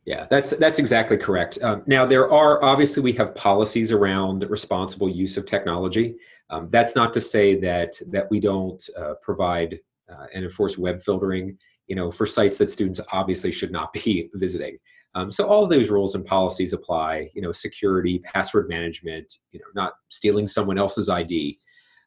Yeah, 0.05 0.27
that's 0.31 0.53
that's 0.53 0.79
exactly 0.79 1.19
correct. 1.19 1.59
Um, 1.63 1.83
now 1.87 2.07
there 2.07 2.33
are 2.33 2.65
obviously 2.65 3.03
we 3.03 3.13
have 3.13 3.35
policies 3.35 3.93
around 3.93 4.49
responsible 4.49 5.11
use 5.11 5.37
of 5.37 5.45
technology. 5.45 6.15
Um, 6.49 6.69
that's 6.71 6.97
not 6.97 7.13
to 7.13 7.21
say 7.21 7.57
that 7.61 8.01
that 8.07 8.31
we 8.31 8.41
don't 8.41 8.83
uh, 8.99 9.15
provide 9.21 9.79
uh, 10.09 10.27
and 10.35 10.45
enforce 10.45 10.79
web 10.79 11.03
filtering. 11.03 11.59
You 11.89 11.97
know, 11.97 12.11
for 12.11 12.25
sites 12.25 12.57
that 12.57 12.71
students 12.71 13.01
obviously 13.13 13.53
should 13.53 13.71
not 13.71 13.93
be 13.93 14.31
visiting. 14.35 14.79
Um, 15.19 15.33
so 15.33 15.49
all 15.49 15.65
of 15.65 15.69
those 15.69 15.91
rules 15.91 16.15
and 16.15 16.25
policies 16.25 16.73
apply. 16.73 17.29
You 17.35 17.43
know, 17.43 17.51
security, 17.51 18.21
password 18.21 18.69
management. 18.69 19.39
You 19.51 19.59
know, 19.59 19.67
not 19.75 19.95
stealing 20.11 20.47
someone 20.47 20.79
else's 20.79 21.09
ID. 21.09 21.59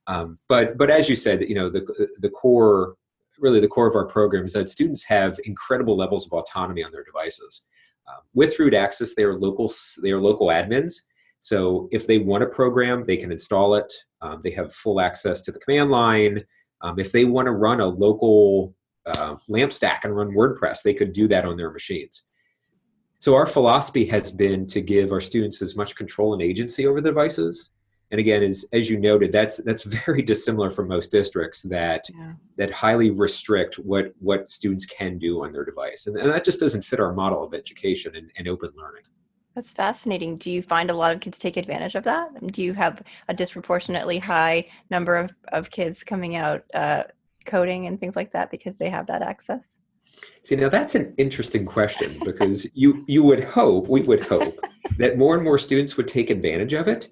Um, 0.08 0.38
but 0.48 0.78
but 0.78 0.90
as 0.90 1.10
you 1.10 1.18
said, 1.18 1.42
you 1.42 1.56
know, 1.56 1.70
the 1.70 2.08
the 2.20 2.30
core, 2.30 2.96
really 3.38 3.60
the 3.60 3.68
core 3.68 3.88
of 3.88 3.96
our 3.96 4.06
program 4.06 4.46
is 4.46 4.54
that 4.54 4.70
students 4.70 5.04
have 5.04 5.38
incredible 5.44 5.98
levels 5.98 6.26
of 6.26 6.32
autonomy 6.32 6.84
on 6.84 6.92
their 6.92 7.04
devices. 7.04 7.64
Uh, 8.08 8.20
with 8.34 8.58
root 8.60 8.74
access, 8.74 9.14
they 9.14 9.24
are 9.24 9.38
local. 9.38 9.70
They 10.02 10.12
are 10.12 10.22
local 10.22 10.48
admins. 10.48 10.94
So 11.42 11.90
if 11.92 12.08
they 12.08 12.20
want 12.20 12.44
a 12.44 12.48
program, 12.48 13.06
they 13.06 13.18
can 13.18 13.32
install 13.32 13.76
it. 13.76 13.92
Um, 14.22 14.40
they 14.42 14.52
have 14.52 14.74
full 14.74 15.02
access 15.02 15.42
to 15.42 15.52
the 15.52 15.60
command 15.60 15.92
line. 15.92 16.46
Um, 16.82 16.98
if 16.98 17.12
they 17.12 17.26
want 17.26 17.48
to 17.48 17.52
run 17.52 17.82
a 17.82 17.88
local 17.88 18.74
uh, 19.06 19.36
LAMP 19.50 19.74
stack 19.74 20.06
and 20.06 20.16
run 20.16 20.30
WordPress, 20.30 20.84
they 20.84 20.94
could 20.94 21.12
do 21.12 21.28
that 21.28 21.46
on 21.46 21.58
their 21.58 21.72
machines. 21.72 22.24
So 23.22 23.36
our 23.36 23.46
philosophy 23.46 24.04
has 24.06 24.32
been 24.32 24.66
to 24.68 24.82
give 24.82 25.12
our 25.12 25.22
students 25.22 25.62
as 25.62 25.76
much 25.76 25.96
control 25.96 26.34
and 26.34 26.42
agency 26.42 26.88
over 26.88 27.02
the 27.02 27.10
devices. 27.10 27.70
And 28.10 28.20
again, 28.20 28.42
as 28.42 28.66
as 28.74 28.90
you 28.90 29.00
noted, 29.00 29.32
that's 29.32 29.58
that's 29.58 29.84
very 30.06 30.24
dissimilar 30.24 30.72
from 30.72 30.88
most 30.88 31.12
districts 31.12 31.62
that 31.64 32.06
yeah. 32.10 32.34
that 32.58 32.72
highly 32.72 33.12
restrict 33.12 33.76
what 33.76 34.12
what 34.20 34.50
students 34.50 34.88
can 34.88 35.20
do 35.20 35.44
on 35.44 35.54
their 35.54 35.64
device, 35.64 36.08
and, 36.08 36.18
and 36.18 36.32
that 36.32 36.44
just 36.44 36.60
doesn't 36.60 36.84
fit 36.84 37.00
our 37.00 37.14
model 37.14 37.44
of 37.44 37.54
education 37.54 38.16
and, 38.16 38.32
and 38.38 38.48
open 38.48 38.72
learning. 38.76 39.04
That's 39.54 39.72
fascinating. 39.72 40.38
Do 40.38 40.50
you 40.50 40.64
find 40.64 40.90
a 40.90 40.94
lot 40.94 41.14
of 41.14 41.22
kids 41.22 41.38
take 41.38 41.58
advantage 41.58 41.94
of 41.94 42.04
that? 42.06 42.48
Do 42.48 42.64
you 42.64 42.74
have 42.74 43.04
a 43.28 43.34
disproportionately 43.36 44.18
high 44.18 44.68
number 44.90 45.16
of, 45.16 45.32
of 45.52 45.70
kids 45.70 46.04
coming 46.04 46.38
out 46.38 46.64
uh, 46.74 47.04
coding 47.46 47.86
and 47.86 48.00
things 48.00 48.16
like 48.16 48.32
that 48.32 48.50
because 48.50 48.78
they 48.78 48.90
have 48.90 49.08
that 49.08 49.22
access? 49.22 49.81
See, 50.44 50.56
now 50.56 50.70
that's 50.70 50.96
an 50.96 51.14
interesting 51.18 51.66
question 51.66 52.20
because 52.26 52.68
you 52.74 53.04
you 53.08 53.24
would 53.24 53.44
hope, 53.44 53.88
we 53.88 54.02
would 54.02 54.26
hope, 54.26 54.60
that 54.98 55.18
more 55.18 55.36
and 55.36 55.44
more 55.44 55.58
students 55.58 55.98
would 55.98 56.08
take 56.08 56.30
advantage 56.30 56.74
of 56.74 56.88
it. 56.88 57.10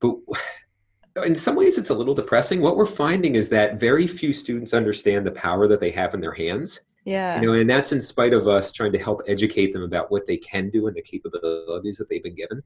But 0.00 0.16
in 1.24 1.34
some 1.34 1.56
ways, 1.56 1.78
it's 1.78 1.90
a 1.90 1.94
little 1.94 2.14
depressing. 2.14 2.60
What 2.60 2.76
we're 2.76 2.86
finding 2.86 3.34
is 3.34 3.48
that 3.48 3.80
very 3.80 4.06
few 4.06 4.32
students 4.32 4.74
understand 4.74 5.26
the 5.26 5.32
power 5.32 5.66
that 5.66 5.80
they 5.80 5.90
have 5.90 6.14
in 6.14 6.20
their 6.20 6.32
hands. 6.32 6.80
Yeah. 7.04 7.40
You 7.40 7.46
know, 7.46 7.52
and 7.54 7.68
that's 7.68 7.92
in 7.92 8.00
spite 8.00 8.34
of 8.34 8.46
us 8.46 8.72
trying 8.72 8.92
to 8.92 8.98
help 8.98 9.22
educate 9.26 9.72
them 9.72 9.82
about 9.82 10.10
what 10.10 10.26
they 10.26 10.36
can 10.36 10.70
do 10.70 10.86
and 10.86 10.96
the 10.96 11.02
capabilities 11.02 11.96
that 11.96 12.08
they've 12.08 12.22
been 12.22 12.34
given. 12.34 12.62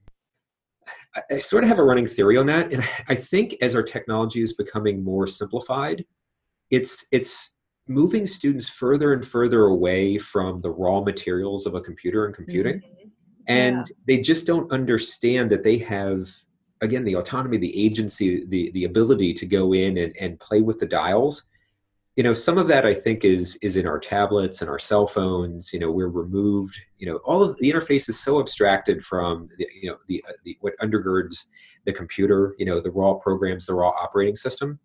I, 1.15 1.23
I 1.33 1.39
sort 1.39 1.65
of 1.65 1.69
have 1.69 1.79
a 1.79 1.85
running 1.85 2.07
theory 2.07 2.37
on 2.37 2.47
that, 2.47 2.73
and 2.73 2.85
I 3.09 3.15
think 3.15 3.57
as 3.63 3.77
our 3.77 3.83
technology 3.83 4.43
is 4.43 4.53
becoming 4.53 5.05
more 5.05 5.27
simplified, 5.27 6.05
it's 6.71 7.07
it's 7.13 7.53
moving 7.89 8.27
students 8.27 8.69
further 8.69 9.13
and 9.13 9.27
further 9.27 9.65
away 9.65 10.19
from 10.19 10.61
the 10.61 10.71
raw 10.71 11.01
materials 11.01 11.67
of 11.67 11.75
a 11.75 11.81
computer 11.81 12.27
and 12.27 12.35
computing. 12.35 12.77
Mm-hmm. 12.77 13.09
And 13.49 13.79
yeah. 13.79 13.95
they 14.07 14.19
just 14.21 14.47
don't 14.47 14.71
understand 14.71 15.51
that 15.51 15.65
they 15.65 15.79
have, 15.79 16.29
again, 16.81 17.05
the 17.05 17.17
autonomy, 17.17 17.57
the 17.57 17.85
agency, 17.85 18.45
the, 18.47 18.71
the 18.71 18.85
ability 18.85 19.35
to 19.35 19.47
go 19.47 19.75
in 19.75 19.99
and, 19.99 20.15
and 20.21 20.39
play 20.39 20.63
with 20.63 20.79
the 20.79 20.87
dials. 20.87 21.45
You 22.15 22.23
know, 22.23 22.35
some 22.35 22.59
of 22.59 22.69
that 22.69 22.85
I 22.85 22.93
think 22.93 23.25
is 23.25 23.57
is 23.63 23.79
in 23.79 23.87
our 23.87 23.99
tablets 23.99 24.61
and 24.61 24.69
our 24.69 24.79
cell 24.79 25.07
phones. 25.07 25.73
You 25.73 25.81
know, 25.81 25.91
we're 25.91 26.09
removed. 26.09 26.79
You 26.99 27.07
know, 27.07 27.17
all 27.25 27.43
of 27.43 27.57
the 27.57 27.73
interface 27.73 28.07
is 28.07 28.21
so 28.21 28.39
abstracted 28.39 29.03
from 29.03 29.49
the, 29.57 29.67
you 29.81 29.89
know 29.89 29.97
the, 30.09 30.23
uh, 30.29 30.33
the 30.45 30.59
what 30.61 30.75
undergirds 30.83 31.47
the 31.87 31.93
computer. 31.93 32.55
You 32.59 32.67
know, 32.67 32.81
the 32.81 32.91
raw 32.91 33.15
programs, 33.15 33.65
the 33.65 33.75
raw 33.75 33.89
operating 33.89 34.37
system. 34.37 34.79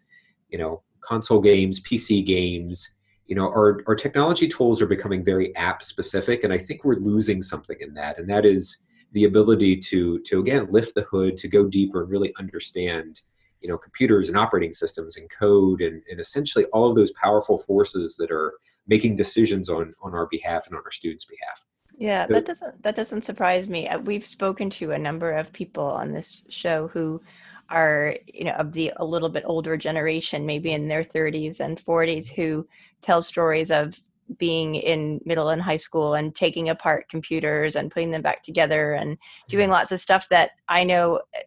You 0.48 0.58
know, 0.58 0.84
console 1.07 1.39
games, 1.39 1.79
PC 1.79 2.25
games. 2.25 2.91
You 3.27 3.35
know, 3.35 3.47
our, 3.47 3.81
our 3.87 3.95
technology 3.95 4.47
tools 4.47 4.81
are 4.81 4.87
becoming 4.87 5.23
very 5.23 5.55
app 5.55 5.83
specific, 5.83 6.43
and 6.43 6.53
I 6.53 6.57
think 6.57 6.83
we're 6.83 6.95
losing 6.95 7.41
something 7.41 7.77
in 7.79 7.93
that, 7.95 8.19
and 8.19 8.29
that 8.29 8.45
is 8.45 8.77
the 9.13 9.25
ability 9.25 9.77
to 9.77 10.19
to 10.19 10.39
again 10.39 10.67
lift 10.69 10.95
the 10.95 11.03
hood, 11.03 11.37
to 11.37 11.47
go 11.47 11.65
deeper 11.65 12.01
and 12.01 12.11
really 12.11 12.33
understand, 12.39 13.21
you 13.61 13.69
know, 13.69 13.77
computers 13.77 14.27
and 14.29 14.37
operating 14.37 14.73
systems 14.73 15.17
and 15.17 15.29
code 15.29 15.81
and, 15.81 16.01
and 16.09 16.19
essentially 16.19 16.65
all 16.65 16.89
of 16.89 16.95
those 16.95 17.11
powerful 17.11 17.57
forces 17.57 18.15
that 18.17 18.31
are 18.31 18.53
making 18.87 19.15
decisions 19.15 19.69
on 19.69 19.91
on 20.01 20.13
our 20.13 20.27
behalf 20.27 20.67
and 20.67 20.75
on 20.75 20.81
our 20.85 20.91
students' 20.91 21.25
behalf. 21.25 21.65
Yeah, 21.97 22.27
that 22.27 22.45
doesn't 22.45 22.83
that 22.83 22.95
doesn't 22.95 23.23
surprise 23.23 23.67
me. 23.67 23.89
Uh, 23.89 23.99
we've 23.99 24.25
spoken 24.25 24.69
to 24.71 24.91
a 24.91 24.99
number 24.99 25.31
of 25.31 25.51
people 25.51 25.85
on 25.85 26.11
this 26.11 26.43
show 26.47 26.87
who 26.89 27.21
are 27.69 28.15
you 28.27 28.45
know 28.45 28.53
of 28.53 28.71
the 28.74 28.91
a 28.97 29.05
little 29.05 29.29
bit 29.29 29.43
older 29.45 29.77
generation 29.77 30.45
maybe 30.45 30.74
in 30.74 30.88
their 30.88 31.03
30s 31.03 31.59
and 31.59 31.83
40s 31.83 32.27
who 32.27 32.67
tell 33.01 33.21
stories 33.21 33.71
of 33.71 34.00
being 34.38 34.75
in 34.75 35.21
middle 35.25 35.50
and 35.50 35.62
high 35.62 35.77
school 35.77 36.13
and 36.13 36.36
taking 36.36 36.69
apart 36.69 37.07
computers 37.09 37.75
and 37.75 37.91
putting 37.91 38.12
them 38.12 38.21
back 38.21 38.41
together 38.41 38.93
and 38.93 39.17
doing 39.47 39.65
mm-hmm. 39.65 39.74
lots 39.74 39.91
of 39.91 40.00
stuff 40.00 40.27
that 40.29 40.51
i 40.69 40.83
know 40.83 41.21
eh, 41.36 41.41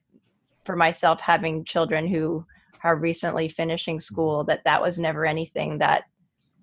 for 0.64 0.76
myself 0.76 1.20
having 1.20 1.64
children 1.64 2.06
who 2.06 2.44
are 2.84 2.96
recently 2.96 3.48
finishing 3.48 3.96
mm-hmm. 3.96 4.14
school 4.14 4.44
that 4.44 4.64
that 4.64 4.80
was 4.80 4.98
never 4.98 5.26
anything 5.26 5.78
that 5.78 6.04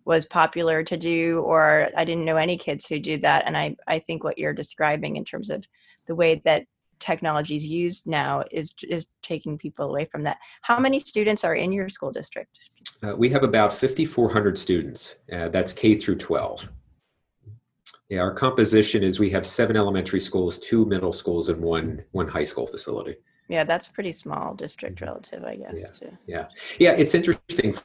was 0.05 0.25
popular 0.25 0.83
to 0.83 0.97
do 0.97 1.41
or 1.45 1.89
i 1.97 2.05
didn't 2.05 2.25
know 2.25 2.37
any 2.37 2.57
kids 2.57 2.85
who 2.87 2.99
did 2.99 3.21
that 3.21 3.43
and 3.45 3.57
i 3.57 3.75
i 3.87 3.99
think 3.99 4.23
what 4.23 4.37
you're 4.37 4.53
describing 4.53 5.17
in 5.17 5.25
terms 5.25 5.49
of 5.49 5.67
the 6.07 6.15
way 6.15 6.41
that 6.45 6.65
technologies 6.99 7.65
used 7.65 8.05
now 8.05 8.43
is 8.51 8.73
is 8.83 9.07
taking 9.23 9.57
people 9.57 9.89
away 9.89 10.05
from 10.05 10.23
that. 10.23 10.37
How 10.61 10.79
many 10.79 10.99
students 10.99 11.43
are 11.43 11.55
in 11.55 11.71
your 11.71 11.89
school 11.89 12.11
district? 12.11 12.59
Uh, 13.03 13.15
we 13.15 13.29
have 13.29 13.43
about 13.43 13.73
5,400 13.73 14.57
students. 14.57 15.15
Uh, 15.31 15.49
that's 15.49 15.71
K 15.71 15.95
through 15.95 16.15
12. 16.15 16.69
Yeah, 18.09 18.19
our 18.19 18.33
composition 18.33 19.03
is 19.03 19.19
we 19.19 19.29
have 19.31 19.45
seven 19.45 19.75
elementary 19.75 20.21
schools, 20.21 20.59
two 20.59 20.85
middle 20.85 21.11
schools, 21.11 21.49
and 21.49 21.61
one 21.61 22.03
one 22.11 22.27
high 22.27 22.43
school 22.43 22.65
facility. 22.65 23.15
Yeah, 23.49 23.63
that's 23.63 23.87
pretty 23.87 24.13
small 24.13 24.53
district 24.53 25.01
relative, 25.01 25.43
I 25.43 25.55
guess. 25.57 25.75
Yeah, 25.75 26.09
too. 26.09 26.17
yeah, 26.25 26.45
yeah. 26.79 26.91
It's 26.91 27.13
interesting 27.13 27.75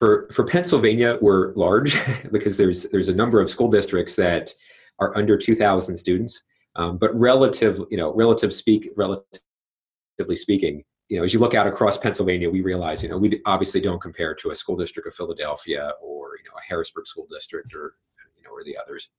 for 0.00 0.28
for 0.32 0.44
Pennsylvania. 0.44 1.18
We're 1.20 1.52
large 1.54 1.98
because 2.32 2.56
there's 2.56 2.84
there's 2.84 3.08
a 3.08 3.14
number 3.14 3.40
of 3.40 3.50
school 3.50 3.68
districts 3.68 4.14
that 4.14 4.52
are 5.00 5.16
under 5.16 5.36
2,000 5.36 5.96
students. 5.96 6.42
Um, 6.76 6.98
but 6.98 7.18
relative, 7.18 7.80
you 7.90 7.96
know, 7.96 8.12
relative 8.14 8.52
speak, 8.52 8.90
relatively 8.96 10.36
speaking, 10.36 10.82
you 11.08 11.18
know, 11.18 11.24
as 11.24 11.34
you 11.34 11.40
look 11.40 11.54
out 11.54 11.66
across 11.66 11.98
Pennsylvania, 11.98 12.50
we 12.50 12.62
realize, 12.62 13.02
you 13.02 13.08
know, 13.08 13.18
we 13.18 13.40
obviously 13.46 13.80
don't 13.80 14.00
compare 14.00 14.34
to 14.34 14.50
a 14.50 14.54
school 14.54 14.76
district 14.76 15.06
of 15.06 15.14
Philadelphia 15.14 15.92
or 16.02 16.36
you 16.38 16.44
know 16.44 16.56
a 16.56 16.68
Harrisburg 16.68 17.06
school 17.06 17.26
district 17.30 17.74
or 17.74 17.94
you 18.36 18.42
know 18.42 18.50
or 18.50 18.64
the 18.64 18.76
others. 18.76 19.10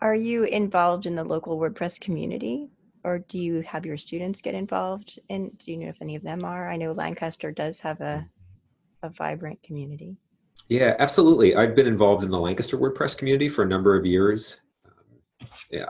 Are 0.00 0.14
you 0.14 0.44
involved 0.44 1.06
in 1.06 1.14
the 1.14 1.24
local 1.24 1.58
WordPress 1.58 2.00
community, 2.00 2.68
or 3.04 3.20
do 3.20 3.38
you 3.38 3.62
have 3.62 3.86
your 3.86 3.96
students 3.96 4.40
get 4.40 4.54
involved 4.54 5.18
in? 5.28 5.50
Do 5.58 5.72
you 5.72 5.78
know 5.78 5.88
if 5.88 6.02
any 6.02 6.16
of 6.16 6.22
them 6.22 6.44
are? 6.44 6.70
I 6.70 6.76
know 6.76 6.92
Lancaster 6.92 7.50
does 7.50 7.80
have 7.80 8.00
a 8.00 8.26
a 9.02 9.08
vibrant 9.08 9.62
community. 9.62 10.16
Yeah, 10.68 10.96
absolutely. 10.98 11.54
I've 11.54 11.74
been 11.74 11.86
involved 11.86 12.24
in 12.24 12.30
the 12.30 12.38
Lancaster 12.38 12.78
WordPress 12.78 13.16
community 13.16 13.48
for 13.48 13.62
a 13.62 13.68
number 13.68 13.96
of 13.96 14.06
years. 14.06 14.58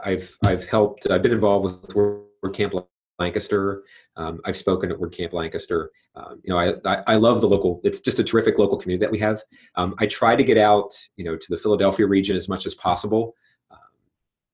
I've 0.03 0.35
I've 0.43 0.65
helped. 0.65 1.09
I've 1.09 1.21
been 1.21 1.31
involved 1.31 1.65
with 1.65 2.23
WordCamp 2.43 2.85
Lancaster. 3.19 3.83
Um, 4.17 4.41
I've 4.45 4.57
spoken 4.57 4.91
at 4.91 4.97
WordCamp 4.97 5.33
Lancaster. 5.33 5.91
Um, 6.15 6.41
you 6.43 6.53
know, 6.53 6.57
I, 6.59 6.73
I, 6.85 7.03
I 7.07 7.15
love 7.15 7.41
the 7.41 7.47
local. 7.47 7.79
It's 7.83 7.99
just 7.99 8.19
a 8.19 8.23
terrific 8.23 8.57
local 8.57 8.77
community 8.77 9.05
that 9.05 9.11
we 9.11 9.19
have. 9.19 9.41
Um, 9.75 9.95
I 9.99 10.07
try 10.07 10.35
to 10.35 10.43
get 10.43 10.57
out, 10.57 10.93
you 11.15 11.23
know, 11.23 11.35
to 11.35 11.45
the 11.49 11.57
Philadelphia 11.57 12.07
region 12.07 12.35
as 12.35 12.49
much 12.49 12.65
as 12.65 12.73
possible. 12.73 13.35
Um, 13.71 13.77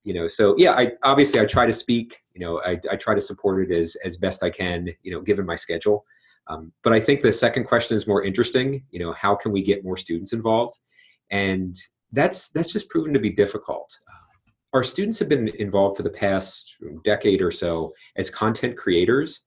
you 0.03 0.13
know, 0.13 0.27
so 0.27 0.55
yeah, 0.57 0.73
I 0.73 0.91
obviously 1.03 1.39
I 1.39 1.45
try 1.45 1.65
to 1.65 1.73
speak. 1.73 2.21
You 2.33 2.41
know, 2.41 2.61
I, 2.61 2.79
I 2.91 2.95
try 2.95 3.15
to 3.15 3.21
support 3.21 3.69
it 3.69 3.75
as 3.75 3.95
as 4.03 4.17
best 4.17 4.43
I 4.43 4.49
can. 4.49 4.89
You 5.03 5.11
know, 5.13 5.21
given 5.21 5.45
my 5.45 5.55
schedule. 5.55 6.05
Um, 6.47 6.71
but 6.83 6.93
I 6.93 6.99
think 6.99 7.21
the 7.21 7.31
second 7.31 7.65
question 7.65 7.95
is 7.95 8.07
more 8.07 8.23
interesting. 8.23 8.83
You 8.89 8.99
know, 8.99 9.13
how 9.13 9.35
can 9.35 9.51
we 9.51 9.61
get 9.61 9.83
more 9.83 9.97
students 9.97 10.33
involved? 10.33 10.77
And 11.31 11.75
that's 12.11 12.49
that's 12.49 12.73
just 12.73 12.89
proven 12.89 13.13
to 13.13 13.19
be 13.19 13.29
difficult. 13.29 13.95
Uh, 14.11 14.29
our 14.73 14.83
students 14.83 15.19
have 15.19 15.29
been 15.29 15.49
involved 15.59 15.97
for 15.97 16.03
the 16.03 16.09
past 16.09 16.75
decade 17.03 17.41
or 17.41 17.51
so 17.51 17.93
as 18.15 18.29
content 18.29 18.77
creators, 18.77 19.41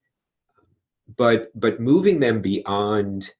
but 1.16 1.48
but 1.54 1.80
moving 1.80 2.20
them 2.20 2.40
beyond 2.40 3.30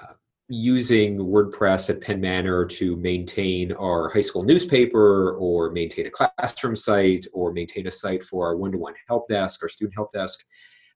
uh, 0.00 0.14
using 0.48 1.18
WordPress 1.18 1.90
at 1.90 2.00
Penn 2.00 2.20
Manor 2.20 2.64
to 2.66 2.96
maintain 2.96 3.72
our 3.72 4.08
high 4.10 4.20
school 4.20 4.44
newspaper 4.44 5.36
or 5.36 5.70
maintain 5.70 6.06
a 6.06 6.10
classroom 6.10 6.76
site 6.76 7.26
or 7.32 7.52
maintain 7.52 7.86
a 7.86 7.90
site 7.90 8.24
for 8.24 8.46
our 8.46 8.56
one-to-one 8.56 8.94
help 9.08 9.28
desk, 9.28 9.60
our 9.62 9.68
student 9.68 9.94
help 9.94 10.12
desk, 10.12 10.44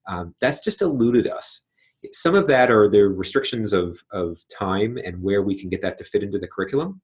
um, 0.07 0.35
that's 0.41 0.65
just 0.65 0.83
eluded 0.83 1.27
us 1.27 1.63
some 2.13 2.35
of 2.35 2.47
that 2.47 2.71
are 2.71 2.89
the 2.89 3.09
restrictions 3.09 3.73
of, 3.73 4.03
of 4.13 4.39
time 4.57 4.99
and 5.05 5.21
where 5.23 5.43
we 5.43 5.59
can 5.59 5.69
get 5.69 5.83
that 5.83 5.99
to 5.99 6.05
fit 6.05 6.23
into 6.23 6.39
the 6.39 6.49
curriculum. 6.49 7.01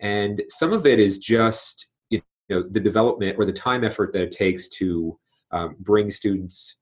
And 0.00 0.42
some 0.48 0.72
of 0.72 0.86
it 0.86 0.98
is 0.98 1.18
just 1.18 1.86
you 2.10 2.20
know 2.48 2.64
the 2.68 2.80
development 2.80 3.36
or 3.38 3.44
the 3.44 3.52
time 3.52 3.84
effort 3.84 4.12
that 4.12 4.22
it 4.22 4.32
takes 4.32 4.68
to 4.70 5.18
um, 5.50 5.76
bring 5.78 6.10
students 6.10 6.76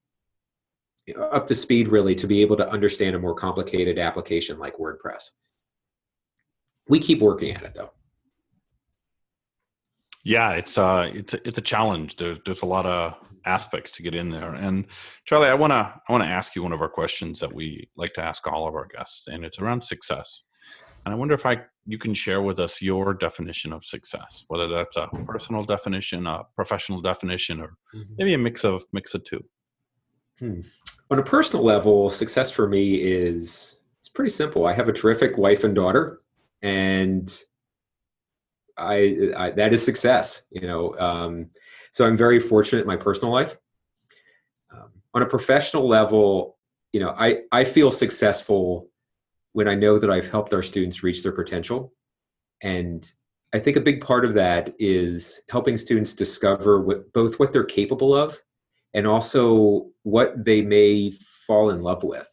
up 1.31 1.45
to 1.47 1.55
speed 1.55 1.89
really 1.89 2.15
to 2.15 2.27
be 2.27 2.41
able 2.41 2.55
to 2.57 2.69
understand 2.69 3.15
a 3.15 3.19
more 3.19 3.35
complicated 3.35 3.99
application 3.99 4.57
like 4.57 4.77
WordPress. 4.77 5.29
We 6.87 6.99
keep 6.99 7.19
working 7.19 7.51
at 7.51 7.63
it 7.63 7.73
though. 7.75 7.91
Yeah, 10.23 10.51
it's 10.51 10.77
uh 10.77 11.11
it's 11.13 11.33
a, 11.33 11.47
it's 11.47 11.57
a 11.57 11.61
challenge. 11.61 12.15
There's 12.15 12.39
there's 12.45 12.61
a 12.61 12.65
lot 12.65 12.85
of 12.85 13.17
aspects 13.45 13.91
to 13.91 14.03
get 14.03 14.15
in 14.15 14.29
there. 14.29 14.53
And 14.53 14.85
Charlie, 15.25 15.49
I 15.49 15.53
want 15.53 15.71
to 15.71 15.93
I 16.07 16.11
want 16.11 16.23
to 16.23 16.29
ask 16.29 16.55
you 16.55 16.63
one 16.63 16.73
of 16.73 16.81
our 16.81 16.89
questions 16.89 17.39
that 17.39 17.53
we 17.53 17.89
like 17.95 18.13
to 18.13 18.21
ask 18.21 18.47
all 18.47 18.67
of 18.67 18.75
our 18.75 18.87
guests, 18.87 19.27
and 19.27 19.43
it's 19.43 19.59
around 19.59 19.83
success. 19.83 20.43
And 21.05 21.13
I 21.13 21.17
wonder 21.17 21.33
if 21.33 21.45
I 21.45 21.61
you 21.85 21.97
can 21.97 22.13
share 22.13 22.41
with 22.41 22.59
us 22.59 22.81
your 22.81 23.13
definition 23.13 23.73
of 23.73 23.83
success, 23.83 24.45
whether 24.47 24.67
that's 24.67 24.95
a 24.95 25.07
personal 25.25 25.63
definition, 25.63 26.27
a 26.27 26.43
professional 26.55 27.01
definition, 27.01 27.59
or 27.59 27.75
mm-hmm. 27.93 28.13
maybe 28.17 28.33
a 28.33 28.37
mix 28.37 28.63
of 28.63 28.85
mix 28.93 29.13
of 29.13 29.23
two. 29.23 29.43
Hmm. 30.39 30.61
On 31.11 31.19
a 31.19 31.23
personal 31.23 31.63
level, 31.63 32.09
success 32.09 32.49
for 32.51 32.67
me 32.67 32.95
is 32.95 33.79
it's 33.99 34.09
pretty 34.09 34.31
simple. 34.31 34.65
I 34.65 34.73
have 34.73 34.87
a 34.87 34.93
terrific 34.93 35.37
wife 35.37 35.63
and 35.63 35.75
daughter, 35.75 36.19
and 36.61 37.43
I, 38.77 39.31
I 39.35 39.51
that 39.51 39.73
is 39.73 39.83
success. 39.83 40.43
You 40.51 40.67
know, 40.67 40.97
um, 40.97 41.49
so 41.93 42.05
I'm 42.05 42.17
very 42.17 42.39
fortunate 42.39 42.81
in 42.81 42.87
my 42.87 42.97
personal 42.97 43.31
life. 43.31 43.55
Um, 44.73 44.89
on 45.13 45.21
a 45.21 45.27
professional 45.27 45.87
level, 45.87 46.57
you 46.91 46.99
know, 46.99 47.15
I 47.17 47.43
I 47.51 47.63
feel 47.63 47.91
successful 47.91 48.89
when 49.53 49.67
I 49.67 49.75
know 49.75 49.97
that 49.99 50.09
I've 50.09 50.27
helped 50.27 50.53
our 50.53 50.63
students 50.63 51.03
reach 51.03 51.23
their 51.23 51.31
potential. 51.31 51.93
And 52.61 53.09
I 53.53 53.59
think 53.59 53.77
a 53.77 53.81
big 53.81 54.01
part 54.01 54.25
of 54.25 54.33
that 54.33 54.73
is 54.79 55.39
helping 55.49 55.77
students 55.77 56.13
discover 56.15 56.81
what, 56.81 57.13
both 57.13 57.37
what 57.39 57.53
they're 57.53 57.63
capable 57.63 58.15
of 58.15 58.41
and 58.95 59.05
also 59.05 59.91
what 60.01 60.43
they 60.43 60.63
may 60.63 61.11
fall 61.47 61.69
in 61.69 61.83
love 61.83 62.03
with. 62.03 62.27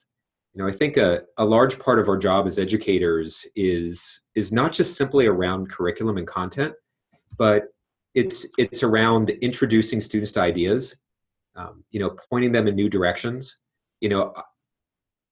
You 0.55 0.62
know, 0.62 0.69
I 0.69 0.73
think 0.73 0.97
a, 0.97 1.23
a 1.37 1.45
large 1.45 1.79
part 1.79 1.99
of 1.99 2.09
our 2.09 2.17
job 2.17 2.47
as 2.47 2.59
educators 2.59 3.47
is 3.55 4.23
is 4.35 4.52
not 4.52 4.73
just 4.73 4.97
simply 4.97 5.26
around 5.26 5.71
curriculum 5.71 6.17
and 6.17 6.26
content, 6.26 6.73
but 7.37 7.64
it's 8.14 8.47
it's 8.59 8.83
around 8.83 9.31
introducing 9.31 10.00
students 10.00 10.33
to 10.33 10.40
ideas, 10.40 10.97
um, 11.57 11.85
you 11.90 12.00
know, 12.00 12.17
pointing 12.31 12.52
them 12.52 12.67
in 12.69 12.75
new 12.75 12.88
directions. 12.88 13.57
You 14.00 14.09
know, 14.09 14.35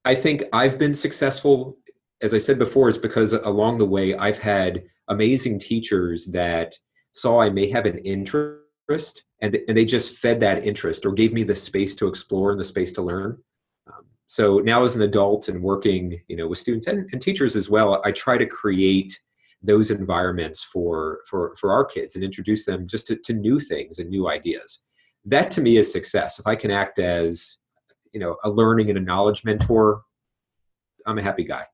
I 0.05 0.15
think 0.15 0.45
I've 0.53 0.79
been 0.79 0.95
successful, 0.95 1.77
as 2.23 2.35
I 2.35 2.39
said 2.39 2.59
before, 2.59 2.89
is 2.89 2.99
because 2.99 3.33
along 3.33 3.79
the 3.79 3.87
way 3.87 4.15
I've 4.15 4.39
had 4.39 4.85
amazing 5.09 5.59
teachers 5.59 6.27
that 6.27 6.75
saw 7.13 7.41
I 7.41 7.51
may 7.51 7.69
have 7.71 7.87
an 7.87 7.99
interest 7.99 9.25
and, 9.41 9.59
and 9.69 9.77
they 9.77 9.85
just 9.85 10.19
fed 10.19 10.41
that 10.41 10.65
interest 10.65 11.05
or 11.05 11.13
gave 11.13 11.33
me 11.33 11.43
the 11.43 11.55
space 11.55 11.95
to 11.97 12.09
explore 12.09 12.51
and 12.51 12.59
the 12.59 12.65
space 12.65 12.93
to 12.93 13.03
learn. 13.03 13.39
Um, 13.87 14.05
so 14.27 14.59
now 14.59 14.83
as 14.83 14.97
an 14.97 15.03
adult 15.03 15.49
and 15.49 15.63
working, 15.63 16.21
you 16.29 16.37
know, 16.37 16.47
with 16.47 16.59
students 16.59 16.87
and, 16.87 17.09
and 17.13 17.21
teachers 17.21 17.57
as 17.57 17.71
well, 17.71 18.01
I 18.05 18.13
try 18.13 18.39
to 18.39 18.47
create 18.47 19.19
those 19.63 19.91
environments 19.91 20.63
for 20.63 21.21
for 21.29 21.55
for 21.61 21.73
our 21.73 21.85
kids 21.85 22.15
and 22.15 22.25
introduce 22.25 22.65
them 22.65 22.87
just 22.87 23.07
to, 23.09 23.17
to 23.17 23.33
new 23.33 23.59
things 23.59 23.99
and 23.99 24.09
new 24.09 24.29
ideas. 24.29 24.81
That 25.25 25.51
to 25.53 25.61
me 25.61 25.77
is 25.77 25.91
success. 25.91 26.39
If 26.39 26.47
i 26.47 26.55
can 26.55 26.71
act 26.71 26.99
as 26.99 27.57
you 28.13 28.21
know 28.21 28.37
a 28.45 28.51
learning 28.51 28.89
and 28.89 28.99
a 28.99 29.03
knowledge 29.03 29.45
mentor 29.45 30.03
i'm 31.07 31.19
a 31.19 31.23
happy 31.23 31.45
guy. 31.45 31.65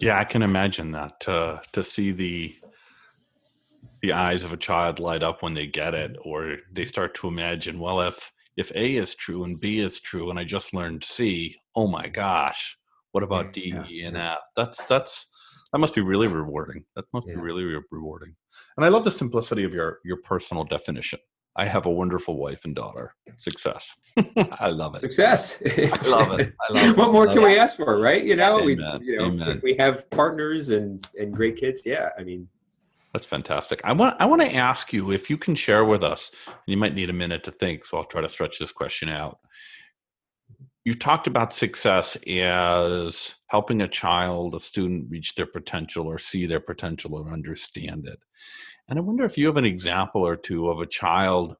Yeah 0.00 0.18
i 0.18 0.24
can 0.24 0.42
imagine 0.42 0.92
that 0.92 1.20
to 1.20 1.62
to 1.72 1.82
see 1.82 2.10
the 2.10 2.54
the 4.02 4.12
eyes 4.12 4.44
of 4.44 4.52
a 4.52 4.56
child 4.56 4.98
light 4.98 5.22
up 5.22 5.42
when 5.42 5.54
they 5.54 5.66
get 5.66 5.94
it 5.94 6.16
or 6.22 6.56
they 6.72 6.84
start 6.84 7.14
to 7.14 7.28
imagine 7.28 7.78
well 7.78 8.00
if 8.00 8.32
if 8.56 8.72
a 8.74 8.96
is 8.96 9.14
true 9.14 9.44
and 9.44 9.60
b 9.60 9.78
is 9.78 10.00
true 10.00 10.30
and 10.30 10.38
i 10.38 10.44
just 10.44 10.74
learned 10.74 11.04
c 11.04 11.56
oh 11.76 11.86
my 11.86 12.08
gosh 12.08 12.78
what 13.12 13.24
about 13.24 13.46
mm, 13.46 13.52
d 13.52 13.72
yeah, 13.74 13.84
e 13.88 14.02
and 14.02 14.16
f? 14.16 14.38
That's 14.56 14.84
that's 14.84 15.26
that 15.72 15.78
must 15.78 15.94
be 15.94 16.00
really 16.00 16.26
rewarding 16.26 16.84
that 16.96 17.04
must 17.12 17.26
yeah. 17.26 17.34
be 17.34 17.40
really 17.40 17.64
rewarding 17.90 18.34
and 18.76 18.84
i 18.84 18.88
love 18.88 19.04
the 19.04 19.10
simplicity 19.10 19.64
of 19.64 19.72
your 19.72 19.98
your 20.04 20.18
personal 20.18 20.64
definition 20.64 21.18
I 21.56 21.64
have 21.64 21.86
a 21.86 21.90
wonderful 21.90 22.38
wife 22.38 22.64
and 22.64 22.74
daughter. 22.74 23.14
Success. 23.36 23.94
I 24.36 24.68
love 24.68 24.94
it. 24.94 25.00
Success. 25.00 25.60
I 25.66 26.10
love 26.10 26.38
it. 26.38 26.54
I 26.60 26.72
love 26.72 26.88
it. 26.90 26.96
what 26.96 27.12
more 27.12 27.26
can 27.26 27.38
it. 27.38 27.44
we 27.44 27.58
ask 27.58 27.76
for, 27.76 27.98
right? 27.98 28.24
You 28.24 28.36
know, 28.36 28.60
Amen. 28.60 29.00
we 29.00 29.06
you 29.06 29.18
know 29.18 29.60
we 29.62 29.74
have 29.78 30.08
partners 30.10 30.68
and 30.68 31.06
and 31.18 31.34
great 31.34 31.56
kids. 31.56 31.82
Yeah, 31.84 32.10
I 32.16 32.22
mean, 32.22 32.48
that's 33.12 33.26
fantastic. 33.26 33.80
I 33.84 33.92
want 33.92 34.16
I 34.20 34.26
want 34.26 34.42
to 34.42 34.54
ask 34.54 34.92
you 34.92 35.10
if 35.10 35.28
you 35.28 35.36
can 35.36 35.56
share 35.56 35.84
with 35.84 36.04
us, 36.04 36.30
and 36.46 36.56
you 36.66 36.76
might 36.76 36.94
need 36.94 37.10
a 37.10 37.14
minute 37.14 37.42
to 37.44 37.50
think, 37.50 37.84
so 37.84 37.98
I'll 37.98 38.04
try 38.04 38.20
to 38.20 38.28
stretch 38.28 38.58
this 38.58 38.72
question 38.72 39.08
out. 39.08 39.40
You 40.84 40.94
talked 40.94 41.26
about 41.26 41.52
success 41.52 42.16
as 42.26 43.34
helping 43.48 43.82
a 43.82 43.88
child, 43.88 44.54
a 44.54 44.60
student 44.60 45.10
reach 45.10 45.34
their 45.34 45.46
potential 45.46 46.06
or 46.06 46.16
see 46.16 46.46
their 46.46 46.60
potential 46.60 47.14
or 47.14 47.32
understand 47.32 48.06
it. 48.06 48.18
And 48.88 48.98
I 48.98 49.02
wonder 49.02 49.24
if 49.24 49.36
you 49.36 49.46
have 49.46 49.58
an 49.58 49.66
example 49.66 50.26
or 50.26 50.36
two 50.36 50.68
of 50.68 50.80
a 50.80 50.86
child 50.86 51.54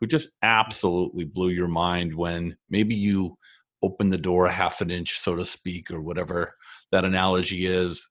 who 0.00 0.06
just 0.06 0.30
absolutely 0.42 1.24
blew 1.24 1.50
your 1.50 1.68
mind 1.68 2.14
when 2.14 2.56
maybe 2.68 2.94
you 2.94 3.36
opened 3.82 4.12
the 4.12 4.18
door 4.18 4.46
a 4.46 4.52
half 4.52 4.80
an 4.80 4.90
inch, 4.90 5.18
so 5.18 5.36
to 5.36 5.44
speak, 5.44 5.90
or 5.90 6.00
whatever 6.00 6.52
that 6.90 7.04
analogy 7.04 7.66
is, 7.66 8.10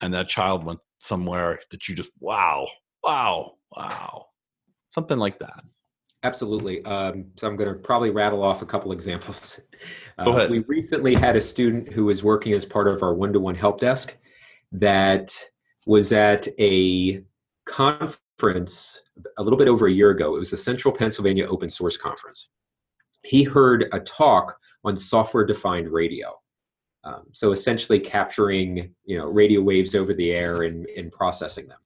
and 0.00 0.12
that 0.12 0.28
child 0.28 0.64
went 0.64 0.80
somewhere 0.98 1.58
that 1.70 1.88
you 1.88 1.94
just, 1.94 2.12
wow, 2.20 2.68
wow, 3.02 3.54
wow, 3.74 4.26
something 4.90 5.18
like 5.18 5.38
that. 5.38 5.64
Absolutely. 6.28 6.84
Um, 6.84 7.24
so 7.36 7.48
I'm 7.48 7.56
going 7.56 7.72
to 7.72 7.78
probably 7.78 8.10
rattle 8.10 8.42
off 8.42 8.60
a 8.60 8.66
couple 8.66 8.92
examples. 8.92 9.60
Uh, 10.18 10.24
Go 10.26 10.36
ahead. 10.36 10.50
We 10.50 10.58
recently 10.60 11.14
had 11.14 11.36
a 11.36 11.40
student 11.40 11.90
who 11.90 12.04
was 12.04 12.22
working 12.22 12.52
as 12.52 12.66
part 12.66 12.86
of 12.86 13.02
our 13.02 13.14
one-to-one 13.14 13.54
help 13.54 13.80
desk 13.80 14.14
that 14.72 15.34
was 15.86 16.12
at 16.12 16.46
a 16.60 17.22
conference 17.64 19.02
a 19.38 19.42
little 19.42 19.56
bit 19.56 19.68
over 19.68 19.86
a 19.86 19.90
year 19.90 20.10
ago. 20.10 20.36
It 20.36 20.38
was 20.38 20.50
the 20.50 20.56
Central 20.58 20.92
Pennsylvania 20.94 21.46
Open 21.46 21.70
Source 21.70 21.96
Conference. 21.96 22.50
He 23.22 23.42
heard 23.42 23.86
a 23.92 24.00
talk 24.00 24.58
on 24.84 24.98
software 24.98 25.46
defined 25.46 25.88
radio. 25.88 26.34
Um, 27.04 27.22
so 27.32 27.52
essentially 27.52 28.00
capturing 28.00 28.94
you 29.06 29.16
know 29.16 29.26
radio 29.26 29.62
waves 29.62 29.94
over 29.94 30.12
the 30.12 30.30
air 30.32 30.64
and, 30.64 30.86
and 30.90 31.10
processing 31.10 31.68
them. 31.68 31.78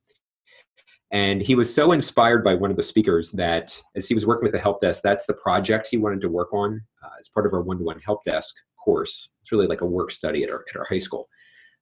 And 1.12 1.42
he 1.42 1.54
was 1.54 1.72
so 1.72 1.92
inspired 1.92 2.42
by 2.42 2.54
one 2.54 2.70
of 2.70 2.76
the 2.78 2.82
speakers 2.82 3.30
that 3.32 3.80
as 3.94 4.06
he 4.06 4.14
was 4.14 4.26
working 4.26 4.44
with 4.44 4.52
the 4.52 4.58
help 4.58 4.80
desk, 4.80 5.02
that's 5.02 5.26
the 5.26 5.34
project 5.34 5.88
he 5.90 5.98
wanted 5.98 6.22
to 6.22 6.30
work 6.30 6.52
on 6.54 6.80
uh, 7.04 7.10
as 7.20 7.28
part 7.28 7.46
of 7.46 7.52
our 7.52 7.60
one-to-one 7.60 8.00
help 8.00 8.24
desk 8.24 8.56
course. 8.82 9.28
It's 9.42 9.52
really 9.52 9.66
like 9.66 9.82
a 9.82 9.86
work 9.86 10.10
study 10.10 10.42
at 10.42 10.50
our, 10.50 10.64
at 10.70 10.76
our 10.78 10.86
high 10.88 10.98
school. 10.98 11.28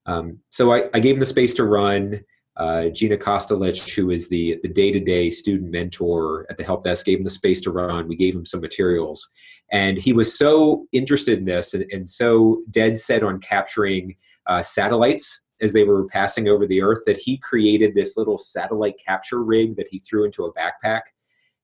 Um, 0.07 0.38
so 0.51 0.73
I, 0.73 0.85
I, 0.95 1.01
gave 1.01 1.14
him 1.14 1.21
the 1.21 1.27
space 1.27 1.55
to 1.55 1.64
run. 1.64 2.21
Uh, 2.57 2.88
Gina 2.88 3.16
Kostelich, 3.16 3.95
who 3.95 4.11
is 4.11 4.29
the, 4.29 4.59
the 4.62 4.69
day-to-day 4.69 5.31
student 5.31 5.71
mentor 5.71 6.47
at 6.51 6.57
the 6.57 6.64
help 6.64 6.85
desk, 6.85 7.07
gave 7.07 7.19
him 7.19 7.25
the 7.25 7.31
space 7.31 7.61
to 7.62 7.71
run. 7.71 8.09
We 8.09 8.16
gave 8.16 8.35
him 8.35 8.45
some 8.45 8.61
materials. 8.61 9.27
And 9.71 9.99
he 9.99 10.12
was 10.12 10.37
so 10.37 10.87
interested 10.93 11.38
in 11.38 11.45
this 11.45 11.75
and, 11.75 11.87
and 11.93 12.09
so 12.09 12.62
dead 12.71 12.99
set 12.99 13.23
on 13.23 13.40
capturing 13.40 14.16
uh, 14.47 14.62
satellites 14.62 15.40
as 15.61 15.73
they 15.73 15.85
were 15.85 16.07
passing 16.07 16.49
over 16.49 16.66
the 16.66 16.83
earth 16.83 17.01
that 17.07 17.18
he 17.18 17.37
created 17.37 17.94
this 17.94 18.16
little 18.16 18.38
satellite 18.38 18.96
capture 19.05 19.42
rig 19.42 19.77
that 19.77 19.88
he 19.88 19.99
threw 19.99 20.25
into 20.25 20.44
a 20.44 20.53
backpack. 20.55 21.03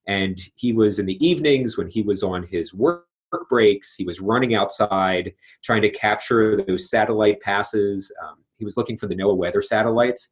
And 0.07 0.39
he 0.55 0.73
was 0.73 0.99
in 0.99 1.07
the 1.07 1.27
evenings 1.27 1.77
when 1.77 1.89
he 1.89 2.03
was 2.03 2.23
on 2.23 2.45
his 2.45 2.73
work 2.75 3.07
breaks, 3.49 3.95
he 3.95 4.05
was 4.05 4.21
running 4.21 4.55
outside 4.55 5.33
trying 5.63 5.83
to 5.83 5.91
capture 5.91 6.63
those 6.65 6.89
satellite 6.89 7.41
passes. 7.41 8.13
Um, 8.23 8.37
he 8.57 8.65
was 8.65 8.77
looking 8.77 8.97
for 8.97 9.09
the 9.09 9.17
NOAA 9.17 9.37
weather 9.37 9.61
satellites 9.61 10.29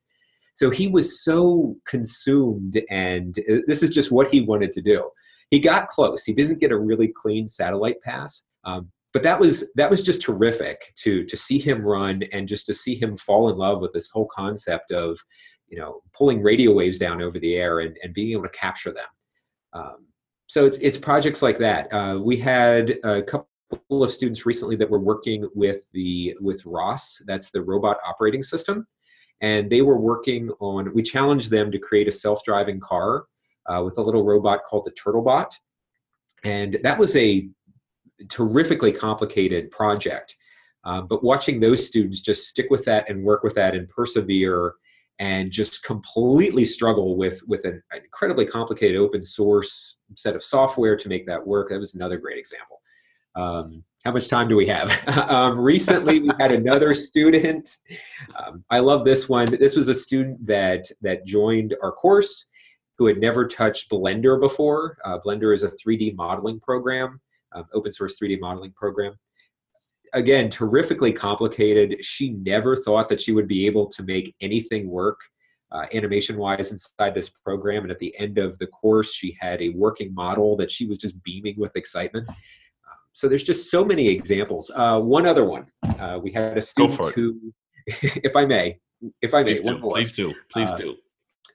so 0.55 0.71
he 0.71 0.87
was 0.87 1.23
so 1.23 1.77
consumed, 1.85 2.81
and 2.89 3.37
uh, 3.41 3.57
this 3.67 3.83
is 3.83 3.91
just 3.91 4.13
what 4.13 4.31
he 4.31 4.41
wanted 4.41 4.71
to 4.73 4.81
do. 4.81 5.11
He 5.51 5.59
got 5.59 5.89
close. 5.89 6.25
He 6.25 6.33
didn't 6.33 6.61
get 6.61 6.73
a 6.73 6.79
really 6.79 7.09
clean 7.09 7.47
satellite 7.47 8.01
pass, 8.01 8.43
um, 8.65 8.91
but 9.15 9.23
that 9.23 9.41
was 9.41 9.65
that 9.77 9.89
was 9.89 10.03
just 10.03 10.21
terrific 10.21 10.93
to 10.97 11.25
to 11.25 11.37
see 11.37 11.59
him 11.59 11.87
run 11.87 12.23
and 12.33 12.47
just 12.47 12.67
to 12.67 12.75
see 12.75 12.95
him 12.95 13.17
fall 13.17 13.49
in 13.49 13.57
love 13.57 13.81
with 13.81 13.93
this 13.93 14.11
whole 14.11 14.27
concept 14.27 14.91
of 14.91 15.19
you 15.69 15.79
know 15.79 16.03
pulling 16.13 16.43
radio 16.43 16.73
waves 16.73 16.99
down 16.99 17.23
over 17.23 17.39
the 17.39 17.55
air 17.55 17.81
and, 17.81 17.97
and 18.03 18.13
being 18.13 18.33
able 18.33 18.43
to 18.43 18.49
capture 18.51 18.93
them. 18.93 19.07
Um, 19.73 20.07
so 20.49 20.67
it's 20.67 20.77
it's 20.79 20.99
projects 20.99 21.41
like 21.41 21.59
that. 21.59 21.91
Uh, 21.93 22.19
we 22.23 22.37
had 22.37 22.99
a 23.05 23.23
couple 23.23 23.49
of 23.91 24.11
students 24.11 24.45
recently 24.45 24.77
that 24.77 24.91
were 24.91 25.01
working 25.01 25.49
with 25.55 25.89
the 25.93 26.37
with 26.41 26.67
ROS. 26.67 27.23
That's 27.27 27.51
the 27.51 27.63
robot 27.63 27.99
operating 28.05 28.43
system 28.43 28.87
and 29.41 29.69
they 29.69 29.83
were 29.83 29.99
working 29.99 30.51
on 30.61 30.93
we 30.95 31.03
challenged 31.03 31.51
them 31.51 31.71
to 31.71 31.79
create 31.79 32.09
a 32.09 32.11
self-driving 32.11 32.81
car 32.81 33.25
uh, 33.67 33.83
with 33.85 33.99
a 33.99 34.01
little 34.01 34.25
robot 34.25 34.61
called 34.65 34.85
the 34.85 34.93
turtlebot 34.93 35.53
and 36.45 36.79
that 36.83 36.99
was 36.99 37.17
a 37.17 37.49
terrifically 38.29 38.93
complicated 38.93 39.71
project 39.71 40.37
uh, 40.85 41.01
but 41.01 41.25
watching 41.25 41.61
those 41.61 41.87
students 41.87 42.21
just 42.21 42.49
stick 42.49 42.67
with 42.71 42.85
that 42.85 43.09
and 43.09 43.25
work 43.25 43.43
with 43.43 43.55
that 43.55 43.75
and 43.75 43.89
persevere 43.89 44.75
and 45.19 45.51
just 45.51 45.83
completely 45.85 46.65
struggle 46.65 47.17
with 47.17 47.41
with 47.47 47.65
an 47.65 47.83
incredibly 47.95 48.45
complicated 48.45 48.97
open 48.97 49.23
source 49.23 49.97
set 50.17 50.35
of 50.35 50.43
software 50.43 50.97
to 50.97 51.09
make 51.09 51.27
that 51.27 51.45
work 51.45 51.69
that 51.71 51.79
was 51.79 51.95
another 51.95 52.19
great 52.19 52.39
example 52.39 52.81
um, 53.37 53.83
how 54.05 54.13
much 54.13 54.29
time 54.29 54.49
do 54.49 54.57
we 54.57 54.67
have? 54.67 54.91
um, 55.31 55.59
recently, 55.59 56.21
we 56.21 56.31
had 56.39 56.53
another 56.53 56.95
student. 56.95 57.79
Um, 58.39 58.65
I 58.71 58.79
love 58.79 59.05
this 59.05 59.29
one. 59.29 59.47
This 59.59 59.77
was 59.77 59.89
a 59.89 59.95
student 59.95 60.45
that 60.47 60.85
that 61.01 61.25
joined 61.25 61.75
our 61.83 61.93
course 61.93 62.47
who 62.99 63.07
had 63.07 63.19
never 63.19 63.47
touched 63.47 63.91
Blender 63.91 64.41
before. 64.41 64.99
Uh, 65.05 65.19
Blender 65.25 65.53
is 65.53 65.65
a 65.65 65.69
3D 65.69 66.15
modeling 66.15 66.61
program, 66.61 67.21
uh, 67.55 67.63
open 67.73 67.93
source 67.93 68.19
3D 68.21 68.41
modeling 68.41 68.73
program. 68.73 69.15
again, 70.13 70.49
terrifically 70.49 71.13
complicated. 71.13 72.05
She 72.05 72.31
never 72.31 72.77
thought 72.77 73.09
that 73.09 73.21
she 73.21 73.33
would 73.33 73.49
be 73.49 73.67
able 73.67 73.89
to 73.89 74.03
make 74.05 74.35
anything 74.41 74.89
work 74.89 75.19
uh, 75.75 75.87
animation 75.93 76.37
wise 76.37 76.71
inside 76.71 77.15
this 77.15 77.29
program. 77.29 77.83
And 77.83 77.91
at 77.91 77.99
the 77.99 78.15
end 78.19 78.39
of 78.39 78.57
the 78.59 78.69
course, 78.69 79.13
she 79.13 79.37
had 79.41 79.61
a 79.61 79.71
working 79.71 80.15
model 80.15 80.57
that 80.57 80.71
she 80.71 80.87
was 80.87 80.99
just 80.99 81.21
beaming 81.25 81.57
with 81.59 81.77
excitement. 81.77 82.29
Um, 82.29 82.35
so 83.13 83.29
there's 83.29 83.43
just 83.43 83.71
so 83.71 83.85
many 83.85 84.09
examples. 84.09 84.71
Uh, 84.75 85.01
one 85.01 85.27
other 85.27 85.45
one, 85.45 85.67
uh, 85.99 86.21
we 86.23 86.31
had 86.31 86.57
a 86.57 86.63
student 86.63 87.13
who, 87.15 87.53
if 87.87 88.37
I 88.37 88.47
may, 88.47 88.79
if 89.21 89.35
I 89.35 89.43
may, 89.43 89.55
please 89.55 89.61
do, 89.63 89.79
more. 89.79 89.93
Please 89.93 90.13
do. 90.13 90.35
Please 90.51 90.71
uh, 90.71 90.77
do. 90.77 90.97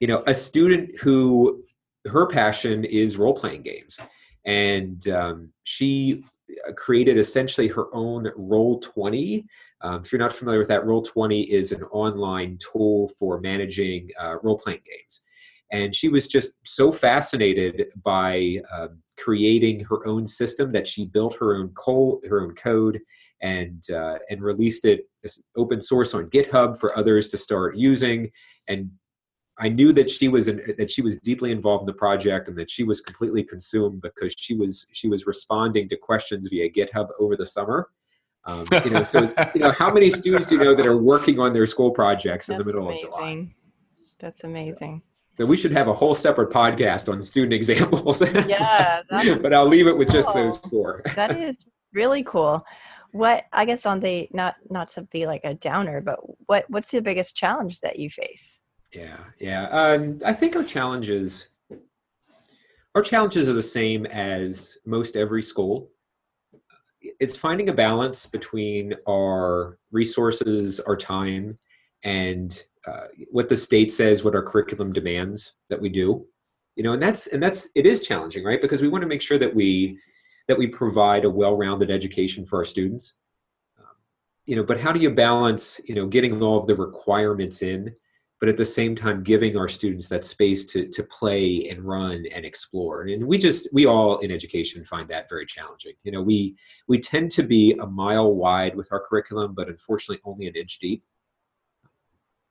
You 0.01 0.07
know, 0.07 0.23
a 0.27 0.33
student 0.33 0.97
who 0.99 1.63
her 2.07 2.27
passion 2.27 2.85
is 2.85 3.17
role 3.17 3.33
playing 3.33 3.63
games, 3.63 3.99
and 4.49 5.07
um, 5.09 5.38
she 5.63 6.23
uh, 6.67 6.73
created 6.73 7.17
essentially 7.17 7.67
her 7.67 7.88
own 7.93 8.21
Roll 8.35 8.79
Twenty. 8.79 9.45
Um, 9.81 10.01
if 10.03 10.12
you're 10.12 10.19
not 10.19 10.33
familiar 10.33 10.59
with 10.59 10.69
that, 10.69 10.85
Roll 10.85 11.03
Twenty 11.03 11.41
is 11.59 11.71
an 11.71 11.83
online 12.03 12.57
tool 12.71 13.07
for 13.19 13.39
managing 13.39 14.09
uh, 14.21 14.35
role 14.43 14.57
playing 14.57 14.83
games. 14.85 15.21
And 15.71 15.93
she 15.93 16.09
was 16.09 16.25
just 16.27 16.49
so 16.65 16.91
fascinated 16.91 17.75
by 18.03 18.57
uh, 18.73 18.88
creating 19.23 19.77
her 19.89 19.99
own 20.07 20.25
system 20.25 20.71
that 20.71 20.88
she 20.88 21.05
built 21.05 21.35
her 21.39 21.55
own 21.57 21.71
her 22.29 22.41
own 22.41 22.55
code, 22.55 22.99
and 23.41 23.81
uh, 23.91 24.17
and 24.29 24.41
released 24.41 24.83
it 24.85 25.01
open 25.55 25.79
source 25.79 26.12
on 26.17 26.31
GitHub 26.35 26.79
for 26.79 26.97
others 26.97 27.27
to 27.29 27.38
start 27.38 27.77
using. 27.77 28.31
And 28.67 28.89
I 29.60 29.69
knew 29.69 29.91
that 29.93 30.10
she 30.10 30.30
was 30.30 30.48
in, 30.48 30.62
that 30.78 30.89
she 30.89 31.02
was 31.02 31.17
deeply 31.17 31.52
involved 31.52 31.82
in 31.84 31.88
the 31.88 31.93
project 31.93 32.48
and 32.48 32.58
that 32.58 32.72
she 32.72 32.84
was 32.84 33.02
completely 33.02 33.43
consumed 33.43 34.02
because 34.02 34.34
she 34.38 34.56
was 34.56 34.88
she 34.93 35.10
was 35.10 35.28
responding 35.28 35.89
to 35.89 35.98
questions 35.98 36.48
via 36.48 36.69
GitHub 36.69 37.10
over 37.19 37.36
the 37.36 37.45
summer. 37.45 37.89
Um, 38.45 38.65
you 38.86 38.91
know, 38.91 39.04
so 39.04 39.28
you 39.54 39.62
know, 39.62 39.72
how 39.72 39.93
many 39.93 40.10
students 40.22 40.48
do 40.48 40.56
you 40.56 40.63
know 40.63 40.76
that 40.76 40.86
are 40.86 40.98
working 40.98 41.39
on 41.39 41.54
their 41.54 41.65
school 41.65 41.91
projects 41.91 42.48
That's 42.48 42.56
in 42.56 42.58
the 42.60 42.63
middle 42.63 42.88
amazing. 42.88 43.08
of 43.08 43.13
July? 43.13 43.48
That's 44.19 44.43
amazing. 44.43 45.02
So 45.34 45.45
we 45.45 45.56
should 45.58 45.72
have 45.72 45.88
a 45.88 45.93
whole 45.93 46.13
separate 46.13 46.52
podcast 46.52 47.12
on 47.12 47.24
student 47.24 47.54
examples. 47.54 48.22
Yeah, 48.22 49.02
but 49.41 49.54
I'll 49.54 49.67
leave 49.67 49.88
it 49.88 49.98
with 49.98 50.12
just 50.12 50.34
those 50.34 50.58
four. 50.58 51.02
that 51.15 51.38
is 51.38 51.58
really 51.93 52.24
cool. 52.24 52.65
What 53.12 53.45
I 53.52 53.65
guess 53.65 53.86
on 53.86 54.00
the 54.00 54.28
not 54.34 54.56
not 54.69 54.89
to 54.89 55.04
be 55.04 55.26
like 55.26 55.41
a 55.43 55.54
downer, 55.54 56.02
but 56.02 56.19
what 56.48 56.65
what's 56.69 56.91
the 56.91 57.02
biggest 57.02 57.36
challenge 57.36 57.82
that 57.82 58.00
you 58.00 58.10
face? 58.10 58.60
Yeah, 58.93 59.17
yeah. 59.39 59.67
Um, 59.67 60.21
I 60.25 60.34
think 60.34 60.56
our 60.56 60.63
challenges, 60.63 61.49
our 62.95 63.02
challenges 63.02 63.47
are 63.47 63.54
the 63.54 63.62
same 63.62 64.06
as 64.08 64.78
most 64.86 65.15
every 65.15 65.43
school. 65.43 65.91
It's 67.19 67.38
finding 67.38 67.69
a 67.69 67.73
balance 67.73 68.25
between 68.25 68.95
our 69.08 69.78
resources, 69.91 70.80
our 70.82 70.97
time, 70.97 71.58
and 72.04 72.63
uh, 72.88 73.08
what 73.30 73.49
the 73.49 73.58
state 73.58 73.91
says, 73.91 74.23
what 74.23 74.36
our 74.36 74.43
curriculum 74.43 74.91
demands 74.91 75.54
that 75.69 75.80
we 75.80 75.89
do. 75.89 76.25
You 76.75 76.84
know, 76.84 76.93
and 76.93 77.02
that's 77.02 77.28
and 77.28 77.43
that's 77.43 77.67
it 77.75 77.86
is 77.86 78.08
challenging, 78.08 78.43
right? 78.43 78.62
Because 78.62 78.82
we 78.82 78.88
want 78.88 79.02
to 79.04 79.08
make 79.08 79.21
sure 79.21 79.38
that 79.38 79.54
we 79.54 79.99
that 80.47 80.58
we 80.58 80.65
provide 80.65 81.25
a 81.25 81.30
well-rounded 81.30 81.91
education 81.91 82.45
for 82.45 82.58
our 82.58 82.65
students. 82.65 83.13
Um, 83.78 83.86
you 84.45 84.56
know, 84.56 84.63
but 84.63 84.80
how 84.80 84.91
do 84.91 84.99
you 84.99 85.12
balance, 85.12 85.80
you 85.86 85.93
know, 85.93 86.08
getting 86.08 86.41
all 86.41 86.58
of 86.58 86.65
the 86.65 86.75
requirements 86.75 87.62
in? 87.62 87.93
But 88.39 88.47
at 88.47 88.58
the 88.58 88.65
same 88.65 88.95
time 88.95 89.21
giving 89.21 89.58
our 89.58 89.67
students 89.67 90.08
that 90.10 90.23
space 90.23 90.65
to 90.65 90.88
to 90.88 91.04
play 91.04 91.67
and 91.69 91.84
run 91.84 92.25
and 92.34 92.45
explore. 92.45 93.04
And 93.04 93.28
we 93.28 93.38
just 93.38 93.67
we 93.73 93.86
all 93.86 94.19
in 94.19 94.32
education 94.32 94.84
find 94.86 95.08
that 95.10 95.30
very 95.30 95.45
challenging. 95.45 95.93
You 96.04 96.12
know 96.13 96.21
we 96.21 96.56
we 96.88 96.99
tend 96.99 97.32
to 97.32 97.43
be 97.43 97.73
a 97.82 97.86
mile 97.86 98.34
wide 98.34 98.75
with 98.75 98.89
our 98.91 99.02
curriculum 99.02 99.54
but 99.54 99.67
unfortunately 99.67 100.21
only 100.23 100.47
an 100.47 100.56
inch 100.56 100.80
deep. 100.80 101.04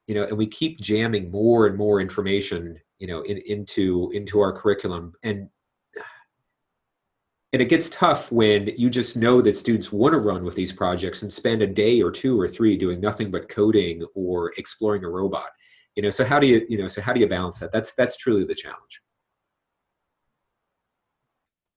You 0.07 0.15
know 0.15 0.25
and 0.25 0.37
we 0.37 0.47
keep 0.47 0.81
jamming 0.81 1.31
more 1.31 1.67
and 1.67 1.77
more 1.77 2.01
information 2.01 2.79
you 2.99 3.07
know 3.07 3.23
in, 3.23 3.39
into 3.47 4.11
into 4.15 4.41
our 4.41 4.53
curriculum. 4.53 5.15
And 5.23 5.49
and 7.55 7.63
it 7.63 7.71
gets 7.71 7.89
tough 7.89 8.31
when 8.31 8.67
you 8.77 8.91
just 8.91 9.17
know 9.17 9.41
that 9.41 9.57
students 9.57 9.91
want 9.91 10.13
to 10.13 10.19
run 10.19 10.45
with 10.45 10.55
these 10.55 10.71
projects 10.71 11.23
and 11.23 11.33
spend 11.33 11.63
a 11.63 11.67
day 11.67 12.03
or 12.03 12.11
two 12.11 12.39
or 12.39 12.47
three 12.47 12.77
doing 12.77 13.01
nothing 13.01 13.31
but 13.31 13.49
coding 13.49 14.05
or 14.15 14.53
exploring 14.59 15.03
a 15.03 15.09
robot 15.09 15.49
you 15.99 16.03
know 16.03 16.11
so 16.11 16.25
how 16.25 16.39
do 16.39 16.47
you 16.47 16.65
you 16.69 16.79
know 16.79 16.87
so 16.87 17.03
how 17.03 17.13
do 17.13 17.19
you 17.19 17.27
balance 17.27 17.59
that? 17.59 17.73
That's 17.73 17.93
that's 17.95 18.17
truly 18.17 18.45
the 18.45 18.55
challenge. 18.55 19.03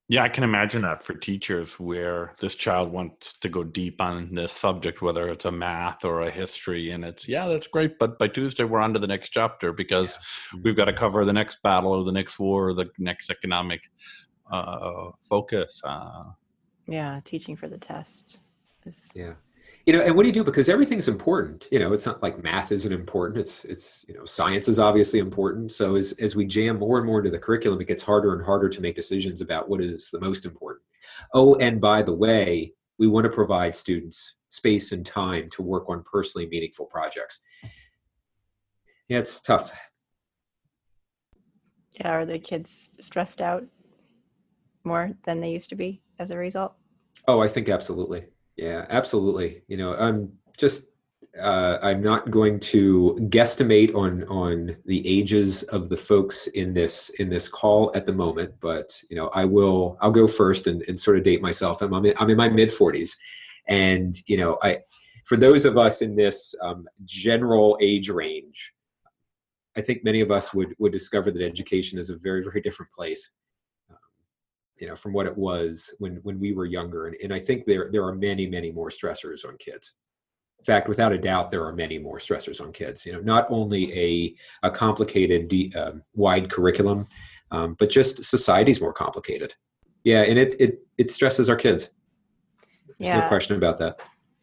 Yeah 0.08 0.22
i 0.24 0.28
can 0.28 0.44
imagine 0.44 0.82
that 0.82 1.02
for 1.02 1.14
teachers 1.14 1.80
where 1.80 2.34
this 2.38 2.54
child 2.54 2.92
wants 2.92 3.32
to 3.38 3.48
go 3.48 3.64
deep 3.64 4.00
on 4.00 4.34
this 4.34 4.52
subject 4.52 5.00
whether 5.00 5.26
it's 5.28 5.46
a 5.46 5.50
math 5.50 6.04
or 6.04 6.22
a 6.22 6.30
history 6.30 6.90
and 6.90 7.02
it's 7.04 7.26
yeah 7.26 7.48
that's 7.48 7.66
great 7.66 7.98
but 7.98 8.18
by 8.18 8.28
tuesday 8.28 8.64
we're 8.64 8.80
on 8.80 8.92
to 8.92 9.00
the 9.00 9.06
next 9.06 9.30
chapter 9.30 9.72
because 9.72 10.18
yeah. 10.52 10.60
we've 10.62 10.76
got 10.76 10.84
to 10.84 10.92
cover 10.92 11.24
the 11.24 11.32
next 11.32 11.62
battle 11.62 11.92
or 11.92 12.04
the 12.04 12.12
next 12.12 12.38
war 12.38 12.68
or 12.68 12.74
the 12.74 12.90
next 12.98 13.30
economic 13.30 13.80
uh, 14.52 15.10
focus 15.28 15.80
uh, 15.84 16.24
yeah 16.86 17.18
teaching 17.24 17.56
for 17.56 17.68
the 17.68 17.78
test 17.78 18.38
is 18.84 19.10
yeah 19.14 19.32
you 19.86 19.92
know 19.92 20.00
and 20.00 20.14
what 20.14 20.22
do 20.22 20.28
you 20.28 20.32
do? 20.32 20.44
Because 20.44 20.68
everything's 20.68 21.08
important. 21.08 21.66
You 21.72 21.78
know 21.80 21.92
it's 21.92 22.06
not 22.06 22.22
like 22.22 22.42
math 22.42 22.70
isn't 22.70 22.92
important. 22.92 23.40
It's 23.40 23.64
it's 23.64 24.04
you 24.08 24.14
know 24.14 24.24
science 24.24 24.68
is 24.68 24.78
obviously 24.78 25.18
important. 25.18 25.72
So 25.72 25.96
as 25.96 26.12
as 26.20 26.36
we 26.36 26.46
jam 26.46 26.78
more 26.78 26.98
and 26.98 27.06
more 27.06 27.18
into 27.18 27.30
the 27.30 27.38
curriculum 27.38 27.80
it 27.80 27.88
gets 27.88 28.02
harder 28.02 28.34
and 28.34 28.44
harder 28.44 28.68
to 28.68 28.80
make 28.80 28.94
decisions 28.94 29.40
about 29.40 29.68
what 29.68 29.80
is 29.80 30.10
the 30.10 30.20
most 30.20 30.44
important. 30.44 30.82
Oh 31.34 31.56
and 31.56 31.80
by 31.80 32.02
the 32.02 32.14
way 32.14 32.74
we 32.98 33.08
want 33.08 33.24
to 33.24 33.30
provide 33.30 33.74
students 33.74 34.36
space 34.48 34.92
and 34.92 35.04
time 35.04 35.48
to 35.50 35.62
work 35.62 35.88
on 35.88 36.04
personally 36.04 36.46
meaningful 36.46 36.86
projects. 36.86 37.40
Yeah 39.08 39.18
it's 39.18 39.40
tough. 39.40 39.90
Yeah 41.92 42.10
are 42.12 42.24
the 42.24 42.38
kids 42.38 42.92
stressed 43.00 43.40
out 43.40 43.64
more 44.84 45.12
than 45.24 45.40
they 45.40 45.50
used 45.50 45.70
to 45.70 45.76
be 45.76 46.02
as 46.20 46.30
a 46.30 46.36
result? 46.36 46.74
Oh 47.26 47.40
i 47.40 47.48
think 47.48 47.68
absolutely 47.68 48.24
yeah, 48.56 48.86
absolutely. 48.90 49.62
You 49.68 49.76
know, 49.76 49.94
I'm 49.94 50.32
just 50.56 50.86
uh, 51.40 51.78
I'm 51.82 52.02
not 52.02 52.30
going 52.30 52.60
to 52.60 53.16
guesstimate 53.30 53.94
on 53.94 54.24
on 54.24 54.76
the 54.84 55.06
ages 55.08 55.62
of 55.64 55.88
the 55.88 55.96
folks 55.96 56.46
in 56.48 56.74
this 56.74 57.08
in 57.18 57.30
this 57.30 57.48
call 57.48 57.90
at 57.94 58.06
the 58.06 58.12
moment, 58.12 58.54
but 58.60 59.00
you 59.08 59.16
know, 59.16 59.28
I 59.28 59.44
will 59.44 59.96
I'll 60.00 60.10
go 60.10 60.26
first 60.26 60.66
and, 60.66 60.82
and 60.88 60.98
sort 60.98 61.16
of 61.16 61.22
date 61.22 61.40
myself. 61.40 61.80
I'm 61.80 61.94
I'm 61.94 62.04
in, 62.04 62.14
I'm 62.18 62.30
in 62.30 62.36
my 62.36 62.48
mid 62.48 62.68
40s, 62.68 63.16
and 63.68 64.14
you 64.26 64.36
know, 64.36 64.58
I 64.62 64.78
for 65.24 65.36
those 65.36 65.64
of 65.64 65.78
us 65.78 66.02
in 66.02 66.14
this 66.16 66.54
um, 66.60 66.86
general 67.04 67.78
age 67.80 68.10
range, 68.10 68.72
I 69.76 69.80
think 69.80 70.04
many 70.04 70.20
of 70.20 70.30
us 70.30 70.52
would 70.52 70.74
would 70.78 70.92
discover 70.92 71.30
that 71.30 71.42
education 71.42 71.98
is 71.98 72.10
a 72.10 72.16
very 72.18 72.42
very 72.42 72.60
different 72.60 72.92
place 72.92 73.30
you 74.82 74.88
know 74.88 74.96
from 74.96 75.12
what 75.12 75.26
it 75.26 75.38
was 75.38 75.94
when 76.00 76.16
when 76.24 76.40
we 76.40 76.52
were 76.52 76.66
younger 76.66 77.06
and, 77.06 77.16
and 77.22 77.32
i 77.32 77.38
think 77.38 77.64
there 77.64 77.88
there 77.92 78.04
are 78.04 78.12
many 78.12 78.48
many 78.48 78.72
more 78.72 78.90
stressors 78.90 79.46
on 79.46 79.56
kids 79.58 79.92
in 80.58 80.64
fact 80.64 80.88
without 80.88 81.12
a 81.12 81.18
doubt 81.18 81.52
there 81.52 81.64
are 81.64 81.72
many 81.72 81.98
more 81.98 82.18
stressors 82.18 82.60
on 82.60 82.72
kids 82.72 83.06
you 83.06 83.12
know 83.12 83.20
not 83.20 83.46
only 83.48 83.96
a 83.96 84.34
a 84.64 84.70
complicated 84.70 85.46
de, 85.46 85.72
uh, 85.76 85.92
wide 86.14 86.50
curriculum 86.50 87.06
um, 87.52 87.76
but 87.78 87.88
just 87.88 88.24
society's 88.24 88.80
more 88.80 88.92
complicated 88.92 89.54
yeah 90.02 90.22
and 90.22 90.36
it 90.36 90.56
it 90.58 90.80
it 90.98 91.12
stresses 91.12 91.48
our 91.48 91.56
kids 91.56 91.90
there's 92.98 93.08
yeah. 93.08 93.20
no 93.20 93.28
question 93.28 93.56
about 93.56 93.78
that 93.78 94.00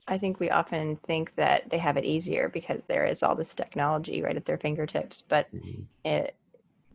I 0.08 0.17
think 0.17 0.39
we 0.39 0.49
often 0.49 0.95
think 1.06 1.36
that 1.36 1.69
they 1.69 1.78
have 1.78 1.95
it 1.95 2.04
easier 2.04 2.49
because 2.49 2.84
there 2.86 3.06
is 3.06 3.21
all 3.21 3.36
this 3.36 3.54
technology 3.54 4.23
right 4.23 4.36
at 4.36 4.43
their 4.43 4.58
fingertips, 4.58 5.21
but 5.21 5.45
mm-hmm. 5.54 5.84
it 6.04 6.36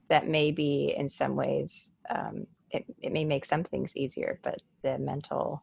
that 0.09 0.26
may 0.26 0.50
be 0.50 0.92
in 0.96 1.09
some 1.09 1.37
ways 1.37 1.92
um, 2.11 2.44
it, 2.74 2.84
it 3.00 3.12
may 3.12 3.24
make 3.24 3.44
some 3.44 3.62
things 3.62 3.96
easier, 3.96 4.38
but 4.42 4.60
the 4.82 4.98
mental 4.98 5.62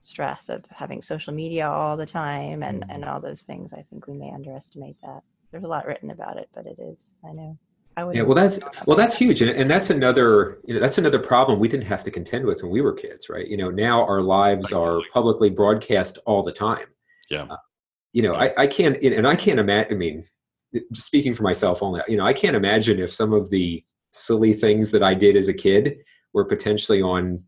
stress 0.00 0.48
of 0.48 0.64
having 0.70 1.02
social 1.02 1.32
media 1.32 1.68
all 1.68 1.96
the 1.96 2.06
time 2.06 2.62
and, 2.62 2.84
and 2.88 3.02
mm-hmm. 3.02 3.12
all 3.12 3.20
those 3.20 3.42
things, 3.42 3.72
I 3.72 3.82
think 3.82 4.06
we 4.06 4.14
may 4.14 4.30
underestimate 4.32 4.96
that. 5.02 5.22
There's 5.50 5.64
a 5.64 5.68
lot 5.68 5.86
written 5.86 6.10
about 6.10 6.36
it, 6.36 6.48
but 6.54 6.66
it 6.66 6.78
is, 6.78 7.14
I 7.24 7.32
know. 7.32 7.58
I 7.96 8.04
would 8.04 8.14
yeah, 8.16 8.22
well, 8.22 8.36
that's 8.36 8.60
well, 8.86 8.96
that's 8.96 9.16
huge, 9.16 9.42
and, 9.42 9.50
and 9.50 9.68
that's 9.68 9.90
another 9.90 10.60
you 10.64 10.74
know 10.74 10.80
that's 10.80 10.98
another 10.98 11.18
problem 11.18 11.58
we 11.58 11.66
didn't 11.66 11.86
have 11.86 12.04
to 12.04 12.10
contend 12.10 12.46
with 12.46 12.62
when 12.62 12.70
we 12.70 12.80
were 12.80 12.92
kids, 12.92 13.28
right? 13.28 13.46
You 13.46 13.56
know, 13.56 13.68
now 13.68 14.06
our 14.06 14.22
lives 14.22 14.72
are 14.72 15.00
publicly 15.12 15.50
broadcast 15.50 16.16
all 16.24 16.44
the 16.44 16.52
time. 16.52 16.86
Yeah. 17.30 17.48
Uh, 17.50 17.56
you 18.12 18.22
know, 18.22 18.34
I, 18.34 18.52
I 18.56 18.66
can't, 18.68 18.96
and 19.02 19.26
I 19.26 19.34
can't 19.34 19.58
imagine. 19.58 19.92
I 19.92 19.96
mean, 19.96 20.24
just 20.92 21.06
speaking 21.06 21.34
for 21.34 21.42
myself 21.42 21.82
only, 21.82 22.00
you 22.06 22.16
know, 22.16 22.24
I 22.24 22.32
can't 22.32 22.54
imagine 22.54 23.00
if 23.00 23.10
some 23.12 23.32
of 23.32 23.50
the 23.50 23.84
silly 24.12 24.52
things 24.52 24.90
that 24.92 25.02
I 25.02 25.14
did 25.14 25.36
as 25.36 25.48
a 25.48 25.54
kid 25.54 25.98
were 26.32 26.44
potentially 26.44 27.02
on 27.02 27.42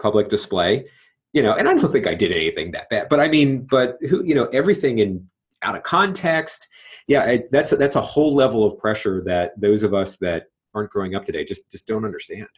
public 0.00 0.28
display 0.28 0.84
you 1.32 1.42
know 1.42 1.54
and 1.54 1.68
i 1.68 1.74
don't 1.74 1.92
think 1.92 2.06
i 2.06 2.14
did 2.14 2.32
anything 2.32 2.70
that 2.70 2.88
bad 2.90 3.08
but 3.08 3.20
i 3.20 3.28
mean 3.28 3.66
but 3.70 3.96
who 4.08 4.24
you 4.24 4.34
know 4.34 4.46
everything 4.46 4.98
in 4.98 5.26
out 5.62 5.76
of 5.76 5.82
context 5.82 6.66
yeah 7.06 7.22
I, 7.22 7.44
that's 7.52 7.72
a, 7.72 7.76
that's 7.76 7.96
a 7.96 8.00
whole 8.00 8.34
level 8.34 8.64
of 8.64 8.78
pressure 8.78 9.22
that 9.26 9.52
those 9.60 9.82
of 9.82 9.94
us 9.94 10.16
that 10.18 10.46
aren't 10.74 10.90
growing 10.90 11.14
up 11.14 11.24
today 11.24 11.44
just 11.44 11.70
just 11.70 11.86
don't 11.86 12.04
understand 12.04 12.48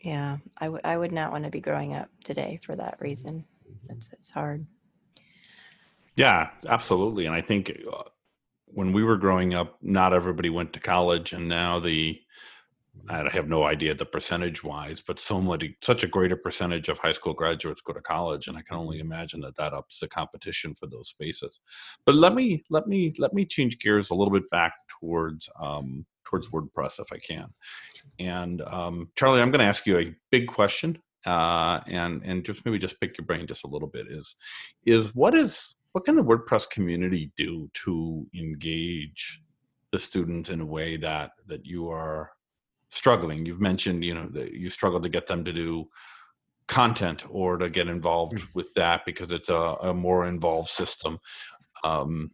yeah 0.00 0.38
I, 0.58 0.66
w- 0.66 0.80
I 0.84 0.96
would 0.96 1.12
not 1.12 1.30
want 1.30 1.44
to 1.44 1.50
be 1.50 1.60
growing 1.60 1.94
up 1.94 2.08
today 2.24 2.58
for 2.64 2.74
that 2.76 2.96
reason 3.00 3.44
it's, 3.90 4.10
it's 4.12 4.30
hard. 4.30 4.66
Yeah, 6.16 6.50
absolutely. 6.68 7.26
And 7.26 7.34
I 7.34 7.40
think 7.40 7.72
uh, 7.92 8.02
when 8.66 8.92
we 8.92 9.02
were 9.02 9.16
growing 9.16 9.54
up, 9.54 9.76
not 9.82 10.12
everybody 10.12 10.50
went 10.50 10.72
to 10.74 10.80
college, 10.80 11.32
and 11.32 11.48
now 11.48 11.80
the 11.80 12.20
I 13.08 13.28
have 13.30 13.48
no 13.48 13.64
idea 13.64 13.94
the 13.94 14.06
percentage 14.06 14.64
wise, 14.64 15.02
but 15.06 15.20
so 15.20 15.40
many, 15.40 15.76
such 15.82 16.04
a 16.04 16.08
greater 16.08 16.36
percentage 16.36 16.88
of 16.88 16.98
high 16.98 17.12
school 17.12 17.34
graduates 17.34 17.82
go 17.82 17.92
to 17.92 18.00
college, 18.00 18.48
and 18.48 18.56
I 18.56 18.62
can 18.62 18.76
only 18.76 18.98
imagine 18.98 19.40
that 19.42 19.56
that 19.56 19.74
ups 19.74 20.00
the 20.00 20.08
competition 20.08 20.74
for 20.74 20.86
those 20.86 21.08
spaces. 21.08 21.60
But 22.06 22.14
let 22.14 22.34
me 22.34 22.64
let 22.70 22.86
me 22.86 23.12
let 23.18 23.34
me 23.34 23.44
change 23.44 23.78
gears 23.78 24.10
a 24.10 24.14
little 24.14 24.32
bit 24.32 24.48
back 24.50 24.72
towards 25.00 25.48
um, 25.60 26.06
towards 26.24 26.48
WordPress 26.50 26.98
if 26.98 27.08
I 27.12 27.18
can. 27.18 27.46
And 28.18 28.62
um, 28.62 29.10
Charlie, 29.16 29.40
I'm 29.40 29.50
going 29.50 29.60
to 29.60 29.66
ask 29.66 29.86
you 29.86 29.98
a 29.98 30.14
big 30.30 30.46
question, 30.46 30.98
uh, 31.26 31.80
and 31.86 32.22
and 32.24 32.44
just 32.44 32.64
maybe 32.64 32.78
just 32.78 33.00
pick 33.00 33.18
your 33.18 33.26
brain 33.26 33.46
just 33.46 33.64
a 33.64 33.68
little 33.68 33.88
bit. 33.88 34.06
Is 34.10 34.36
is 34.86 35.14
what 35.14 35.34
is 35.34 35.76
what 35.92 36.04
can 36.04 36.16
the 36.16 36.24
WordPress 36.24 36.70
community 36.70 37.32
do 37.36 37.70
to 37.84 38.26
engage 38.34 39.40
the 39.92 39.98
students 39.98 40.50
in 40.50 40.60
a 40.60 40.66
way 40.66 40.96
that 40.96 41.32
that 41.46 41.64
you 41.64 41.88
are 41.88 42.30
struggling? 42.94 43.46
You've 43.46 43.60
mentioned, 43.60 44.04
you 44.04 44.14
know, 44.14 44.28
that 44.32 44.52
you 44.52 44.68
struggle 44.68 45.00
to 45.00 45.08
get 45.08 45.26
them 45.26 45.44
to 45.44 45.52
do 45.52 45.88
content 46.66 47.24
or 47.28 47.58
to 47.58 47.68
get 47.68 47.88
involved 47.88 48.38
mm. 48.38 48.54
with 48.54 48.72
that 48.74 49.02
because 49.04 49.32
it's 49.32 49.48
a, 49.48 49.76
a 49.82 49.94
more 49.94 50.26
involved 50.26 50.70
system. 50.70 51.18
Um, 51.82 52.30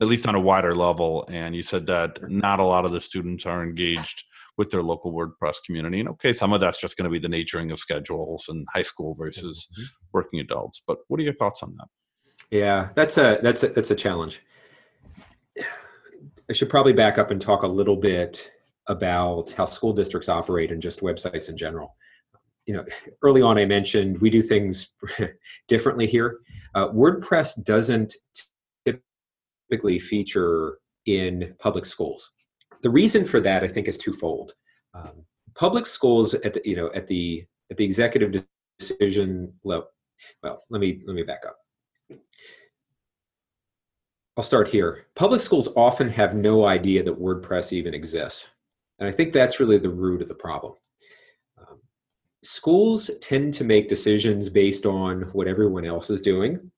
at 0.00 0.08
least 0.08 0.26
on 0.26 0.34
a 0.34 0.40
wider 0.40 0.74
level. 0.74 1.24
And 1.28 1.54
you 1.54 1.62
said 1.62 1.86
that 1.86 2.30
not 2.30 2.60
a 2.60 2.64
lot 2.64 2.84
of 2.84 2.92
the 2.92 3.00
students 3.00 3.46
are 3.46 3.62
engaged 3.62 4.24
with 4.56 4.70
their 4.70 4.82
local 4.82 5.12
WordPress 5.12 5.56
community. 5.64 6.00
And 6.00 6.08
okay, 6.10 6.32
some 6.32 6.52
of 6.52 6.60
that's 6.60 6.80
just 6.80 6.96
going 6.96 7.04
to 7.04 7.10
be 7.10 7.18
the 7.18 7.28
naturing 7.28 7.70
of 7.70 7.78
schedules 7.78 8.46
and 8.48 8.66
high 8.72 8.82
school 8.82 9.14
versus 9.14 9.68
mm-hmm. 9.72 9.84
working 10.12 10.40
adults. 10.40 10.82
But 10.86 10.98
what 11.08 11.20
are 11.20 11.22
your 11.22 11.34
thoughts 11.34 11.62
on 11.62 11.74
that? 11.78 11.88
Yeah, 12.50 12.90
that's 12.94 13.18
a 13.18 13.38
that's 13.42 13.62
a, 13.62 13.68
that's 13.68 13.90
a 13.90 13.94
challenge. 13.94 14.42
I 16.50 16.52
should 16.52 16.68
probably 16.68 16.92
back 16.92 17.16
up 17.16 17.30
and 17.30 17.40
talk 17.40 17.62
a 17.62 17.66
little 17.66 17.96
bit 17.96 18.50
about 18.88 19.52
how 19.52 19.64
school 19.64 19.92
districts 19.92 20.28
operate 20.28 20.70
and 20.70 20.82
just 20.82 21.00
websites 21.00 21.48
in 21.48 21.56
general. 21.56 21.96
You 22.66 22.74
know, 22.74 22.84
early 23.22 23.42
on 23.42 23.58
I 23.58 23.64
mentioned 23.64 24.20
we 24.20 24.30
do 24.30 24.40
things 24.40 24.88
differently 25.68 26.06
here. 26.06 26.38
Uh, 26.74 26.88
WordPress 26.88 27.62
doesn't 27.64 28.14
typically 28.84 29.98
feature 29.98 30.78
in 31.06 31.54
public 31.58 31.86
schools. 31.86 32.30
The 32.82 32.90
reason 32.90 33.24
for 33.24 33.40
that, 33.40 33.62
I 33.62 33.68
think, 33.68 33.88
is 33.88 33.98
twofold. 33.98 34.52
Um, 34.94 35.24
public 35.54 35.86
schools 35.86 36.34
at 36.34 36.54
the, 36.54 36.62
you 36.64 36.76
know 36.76 36.90
at 36.94 37.06
the 37.06 37.44
at 37.70 37.76
the 37.76 37.84
executive 37.84 38.44
decision 38.78 39.52
level. 39.64 39.88
Well, 40.42 40.62
let 40.70 40.80
me 40.80 41.00
let 41.06 41.14
me 41.14 41.22
back 41.22 41.42
up. 41.46 41.56
I'll 44.36 44.42
start 44.42 44.68
here. 44.68 45.06
Public 45.14 45.40
schools 45.40 45.68
often 45.76 46.08
have 46.08 46.34
no 46.34 46.66
idea 46.66 47.04
that 47.04 47.20
WordPress 47.20 47.72
even 47.72 47.94
exists. 47.94 48.48
And 48.98 49.08
I 49.08 49.12
think 49.12 49.32
that's 49.32 49.60
really 49.60 49.78
the 49.78 49.90
root 49.90 50.22
of 50.22 50.28
the 50.28 50.34
problem. 50.34 50.74
Um, 51.58 51.80
schools 52.42 53.10
tend 53.20 53.54
to 53.54 53.64
make 53.64 53.88
decisions 53.88 54.48
based 54.48 54.86
on 54.86 55.22
what 55.32 55.48
everyone 55.48 55.84
else 55.84 56.10
is 56.10 56.20
doing. 56.20 56.70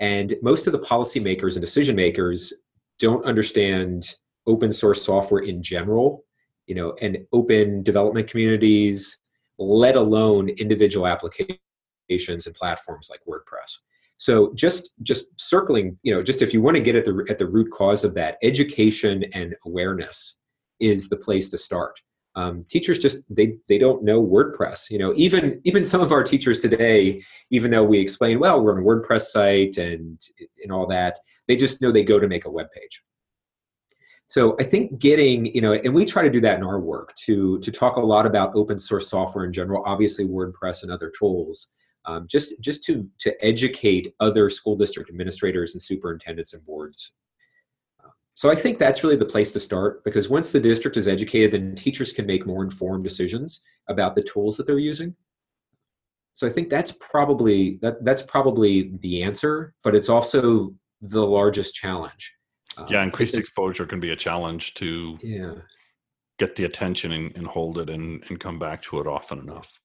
And 0.00 0.34
most 0.42 0.66
of 0.66 0.72
the 0.72 0.78
policymakers 0.78 1.54
and 1.54 1.60
decision 1.60 1.96
makers 1.96 2.52
don't 2.98 3.24
understand 3.24 4.14
open 4.46 4.72
source 4.72 5.04
software 5.04 5.42
in 5.42 5.62
general, 5.62 6.24
you 6.66 6.74
know, 6.74 6.94
and 7.00 7.18
open 7.32 7.82
development 7.82 8.28
communities, 8.28 9.18
let 9.58 9.96
alone 9.96 10.50
individual 10.50 11.06
applications 11.06 12.46
and 12.46 12.54
platforms 12.54 13.08
like 13.10 13.20
WordPress. 13.28 13.78
So 14.18 14.52
just 14.54 14.92
just 15.02 15.28
circling, 15.38 15.98
you 16.02 16.14
know, 16.14 16.22
just 16.22 16.40
if 16.40 16.54
you 16.54 16.62
want 16.62 16.76
to 16.76 16.82
get 16.82 16.94
at 16.94 17.04
the 17.04 17.26
at 17.28 17.38
the 17.38 17.46
root 17.46 17.70
cause 17.70 18.04
of 18.04 18.14
that, 18.14 18.38
education 18.42 19.24
and 19.34 19.54
awareness 19.66 20.36
is 20.80 21.08
the 21.08 21.16
place 21.16 21.48
to 21.50 21.58
start. 21.58 22.00
Um, 22.36 22.66
teachers 22.68 22.98
just 22.98 23.18
they 23.30 23.56
they 23.66 23.78
don't 23.78 24.04
know 24.04 24.22
WordPress. 24.22 24.90
You 24.90 24.98
know, 24.98 25.14
even 25.16 25.60
even 25.64 25.84
some 25.84 26.02
of 26.02 26.12
our 26.12 26.22
teachers 26.22 26.58
today, 26.58 27.22
even 27.50 27.70
though 27.70 27.84
we 27.84 27.98
explain, 27.98 28.38
well, 28.38 28.62
we're 28.62 28.72
on 28.72 28.82
a 28.82 28.86
WordPress 28.86 29.22
site 29.22 29.78
and 29.78 30.20
and 30.62 30.70
all 30.70 30.86
that, 30.88 31.18
they 31.48 31.56
just 31.56 31.80
know 31.80 31.90
they 31.90 32.04
go 32.04 32.20
to 32.20 32.28
make 32.28 32.44
a 32.44 32.50
web 32.50 32.70
page. 32.72 33.02
So 34.28 34.56
I 34.58 34.64
think 34.64 34.98
getting, 34.98 35.46
you 35.54 35.60
know, 35.60 35.74
and 35.74 35.94
we 35.94 36.04
try 36.04 36.22
to 36.22 36.30
do 36.30 36.40
that 36.40 36.58
in 36.58 36.64
our 36.64 36.80
work 36.80 37.14
to 37.24 37.58
to 37.60 37.70
talk 37.70 37.96
a 37.96 38.00
lot 38.00 38.26
about 38.26 38.54
open 38.54 38.78
source 38.78 39.08
software 39.08 39.44
in 39.44 39.52
general, 39.52 39.82
obviously 39.86 40.26
WordPress 40.26 40.82
and 40.82 40.92
other 40.92 41.12
tools, 41.16 41.68
um, 42.04 42.26
just 42.28 42.60
just 42.60 42.82
to 42.84 43.08
to 43.20 43.44
educate 43.44 44.14
other 44.20 44.50
school 44.50 44.76
district 44.76 45.08
administrators 45.10 45.74
and 45.74 45.80
superintendents 45.80 46.54
and 46.54 46.66
boards. 46.66 47.12
So 48.36 48.50
I 48.50 48.54
think 48.54 48.78
that's 48.78 49.02
really 49.02 49.16
the 49.16 49.24
place 49.24 49.50
to 49.52 49.60
start 49.60 50.04
because 50.04 50.28
once 50.28 50.52
the 50.52 50.60
district 50.60 50.98
is 50.98 51.08
educated, 51.08 51.52
then 51.52 51.74
teachers 51.74 52.12
can 52.12 52.26
make 52.26 52.46
more 52.46 52.62
informed 52.62 53.02
decisions 53.02 53.62
about 53.88 54.14
the 54.14 54.22
tools 54.22 54.58
that 54.58 54.66
they're 54.66 54.78
using. 54.78 55.16
So 56.34 56.46
I 56.46 56.50
think 56.50 56.68
that's 56.68 56.92
probably 56.92 57.78
that 57.80 58.04
that's 58.04 58.22
probably 58.22 58.92
the 59.00 59.22
answer, 59.22 59.74
but 59.82 59.94
it's 59.94 60.10
also 60.10 60.74
the 61.00 61.26
largest 61.26 61.74
challenge. 61.74 62.34
Yeah, 62.90 62.98
um, 62.98 63.04
increased 63.04 63.34
exposure 63.34 63.86
can 63.86 64.00
be 64.00 64.10
a 64.10 64.16
challenge 64.16 64.74
to 64.74 65.16
yeah 65.22 65.54
get 66.38 66.56
the 66.56 66.64
attention 66.64 67.12
and, 67.12 67.34
and 67.36 67.46
hold 67.46 67.78
it 67.78 67.88
and, 67.88 68.22
and 68.28 68.38
come 68.38 68.58
back 68.58 68.82
to 68.82 69.00
it 69.00 69.06
often 69.06 69.38
enough. 69.38 69.80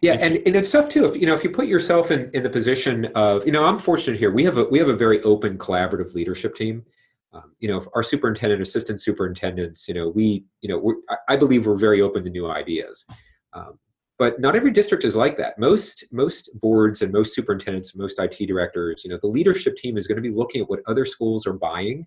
Yeah, 0.00 0.12
and, 0.12 0.36
and 0.46 0.54
it's 0.54 0.70
tough 0.70 0.88
too. 0.88 1.04
If 1.04 1.16
you 1.16 1.26
know, 1.26 1.34
if 1.34 1.42
you 1.42 1.50
put 1.50 1.66
yourself 1.66 2.12
in, 2.12 2.30
in 2.32 2.44
the 2.44 2.50
position 2.50 3.06
of, 3.16 3.44
you 3.44 3.50
know, 3.50 3.64
I'm 3.64 3.78
fortunate 3.78 4.20
here. 4.20 4.30
We 4.30 4.44
have 4.44 4.58
a 4.58 4.64
we 4.64 4.78
have 4.78 4.88
a 4.88 4.94
very 4.94 5.20
open, 5.22 5.58
collaborative 5.58 6.14
leadership 6.14 6.54
team. 6.54 6.84
Um, 7.32 7.54
you 7.60 7.68
know, 7.68 7.84
our 7.94 8.02
superintendent, 8.02 8.60
assistant 8.60 9.00
superintendents, 9.00 9.86
you 9.86 9.94
know, 9.94 10.08
we, 10.08 10.44
you 10.62 10.68
know, 10.68 10.94
I 11.28 11.36
believe 11.36 11.66
we're 11.66 11.76
very 11.76 12.00
open 12.00 12.24
to 12.24 12.30
new 12.30 12.50
ideas. 12.50 13.06
Um, 13.52 13.78
but 14.18 14.38
not 14.38 14.54
every 14.54 14.70
district 14.70 15.04
is 15.04 15.16
like 15.16 15.38
that. 15.38 15.58
Most 15.58 16.04
most 16.12 16.50
boards 16.60 17.00
and 17.00 17.10
most 17.10 17.34
superintendents, 17.34 17.96
most 17.96 18.18
IT 18.18 18.46
directors, 18.46 19.02
you 19.02 19.10
know, 19.10 19.18
the 19.18 19.26
leadership 19.26 19.76
team 19.76 19.96
is 19.96 20.06
going 20.06 20.16
to 20.16 20.22
be 20.22 20.30
looking 20.34 20.60
at 20.60 20.68
what 20.68 20.80
other 20.86 21.06
schools 21.06 21.46
are 21.46 21.54
buying, 21.54 22.06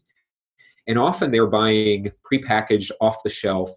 and 0.88 1.00
often 1.00 1.32
they're 1.32 1.48
buying 1.48 2.12
prepackaged, 2.32 2.92
off 3.02 3.24
the 3.24 3.32
shelf 3.32 3.70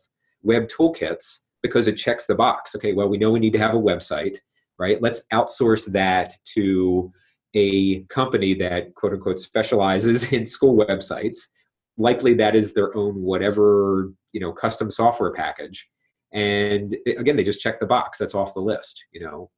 web 0.42 0.68
toolkits 0.68 1.38
because 1.62 1.88
it 1.88 1.94
checks 1.94 2.26
the 2.26 2.34
box. 2.34 2.74
Okay, 2.76 2.92
well, 2.92 3.08
we 3.08 3.16
know 3.16 3.30
we 3.30 3.40
need 3.40 3.54
to 3.54 3.58
have 3.58 3.74
a 3.74 3.78
website, 3.78 4.36
right? 4.78 5.00
Let's 5.00 5.22
outsource 5.32 5.90
that 5.92 6.34
to 6.54 7.10
a 7.54 8.00
company 8.04 8.54
that 8.54 8.94
quote 8.94 9.12
unquote 9.12 9.40
specializes 9.40 10.32
in 10.32 10.46
school 10.46 10.76
websites. 10.76 11.38
Likely 11.96 12.34
that 12.34 12.54
is 12.54 12.74
their 12.74 12.94
own 12.96 13.22
whatever, 13.22 14.12
you 14.32 14.40
know, 14.40 14.52
custom 14.52 14.90
software 14.90 15.32
package. 15.32 15.88
And 16.32 16.94
again, 17.06 17.36
they 17.36 17.44
just 17.44 17.60
check 17.60 17.80
the 17.80 17.86
box. 17.86 18.18
That's 18.18 18.34
off 18.34 18.52
the 18.52 18.60
list, 18.60 19.06
you 19.12 19.20
know. 19.20 19.50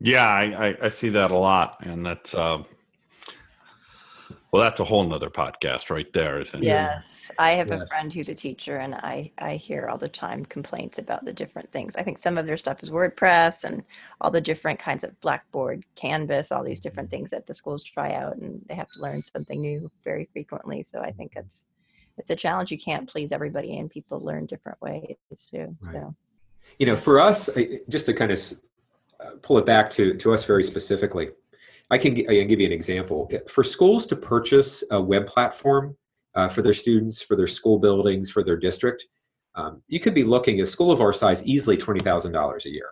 Yeah, 0.00 0.26
I, 0.26 0.68
I, 0.68 0.76
I 0.84 0.88
see 0.88 1.08
that 1.10 1.30
a 1.32 1.36
lot. 1.36 1.78
And 1.80 2.06
that's, 2.06 2.34
uh, 2.34 2.62
well, 4.50 4.62
that's 4.62 4.80
a 4.80 4.84
whole 4.84 5.04
nother 5.04 5.30
podcast 5.30 5.90
right 5.90 6.10
there, 6.12 6.40
isn't 6.40 6.62
it? 6.62 6.66
Yes. 6.66 7.30
I 7.38 7.52
have 7.52 7.68
yes. 7.68 7.82
a 7.82 7.86
friend 7.86 8.12
who's 8.12 8.28
a 8.28 8.34
teacher 8.34 8.78
and 8.78 8.94
I, 8.94 9.30
I 9.38 9.56
hear 9.56 9.88
all 9.88 9.98
the 9.98 10.08
time 10.08 10.44
complaints 10.46 10.98
about 10.98 11.24
the 11.24 11.32
different 11.32 11.70
things. 11.70 11.96
I 11.96 12.02
think 12.02 12.18
some 12.18 12.38
of 12.38 12.46
their 12.46 12.56
stuff 12.56 12.82
is 12.82 12.90
WordPress 12.90 13.64
and 13.64 13.82
all 14.20 14.30
the 14.30 14.40
different 14.40 14.78
kinds 14.78 15.04
of 15.04 15.20
Blackboard, 15.20 15.84
Canvas, 15.96 16.50
all 16.50 16.64
these 16.64 16.80
different 16.80 17.10
things 17.10 17.30
that 17.30 17.46
the 17.46 17.54
schools 17.54 17.84
try 17.84 18.14
out 18.14 18.36
and 18.36 18.64
they 18.68 18.74
have 18.74 18.88
to 18.92 19.00
learn 19.00 19.22
something 19.22 19.60
new 19.60 19.90
very 20.02 20.28
frequently. 20.32 20.82
So 20.82 21.00
I 21.00 21.12
think 21.12 21.34
it's 21.36 21.64
it's 22.16 22.30
a 22.30 22.36
challenge. 22.36 22.72
You 22.72 22.78
can't 22.78 23.08
please 23.08 23.30
everybody 23.30 23.78
and 23.78 23.88
people 23.88 24.18
learn 24.18 24.46
different 24.46 24.80
ways 24.80 25.16
too. 25.50 25.76
Right. 25.82 25.94
So 25.94 26.14
you 26.78 26.86
know, 26.86 26.96
for 26.96 27.20
us, 27.20 27.48
just 27.88 28.06
to 28.06 28.14
kind 28.14 28.30
of 28.30 28.40
uh, 29.20 29.30
pull 29.42 29.58
it 29.58 29.66
back 29.66 29.90
to, 29.90 30.14
to 30.14 30.32
us 30.32 30.44
very 30.44 30.62
specifically, 30.62 31.30
I 31.90 31.98
can, 31.98 32.12
I 32.12 32.34
can 32.34 32.48
give 32.48 32.60
you 32.60 32.66
an 32.66 32.72
example. 32.72 33.30
For 33.48 33.62
schools 33.62 34.06
to 34.08 34.16
purchase 34.16 34.84
a 34.90 35.00
web 35.00 35.26
platform 35.26 35.96
uh, 36.34 36.48
for 36.48 36.62
their 36.62 36.72
students, 36.74 37.22
for 37.22 37.34
their 37.36 37.46
school 37.46 37.78
buildings, 37.78 38.30
for 38.30 38.44
their 38.44 38.56
district, 38.56 39.06
um, 39.54 39.82
you 39.88 39.98
could 39.98 40.14
be 40.14 40.24
looking 40.24 40.60
at 40.60 40.64
a 40.64 40.66
school 40.66 40.92
of 40.92 41.00
our 41.00 41.12
size 41.12 41.44
easily 41.44 41.76
$20,000 41.76 42.64
a 42.64 42.70
year. 42.70 42.90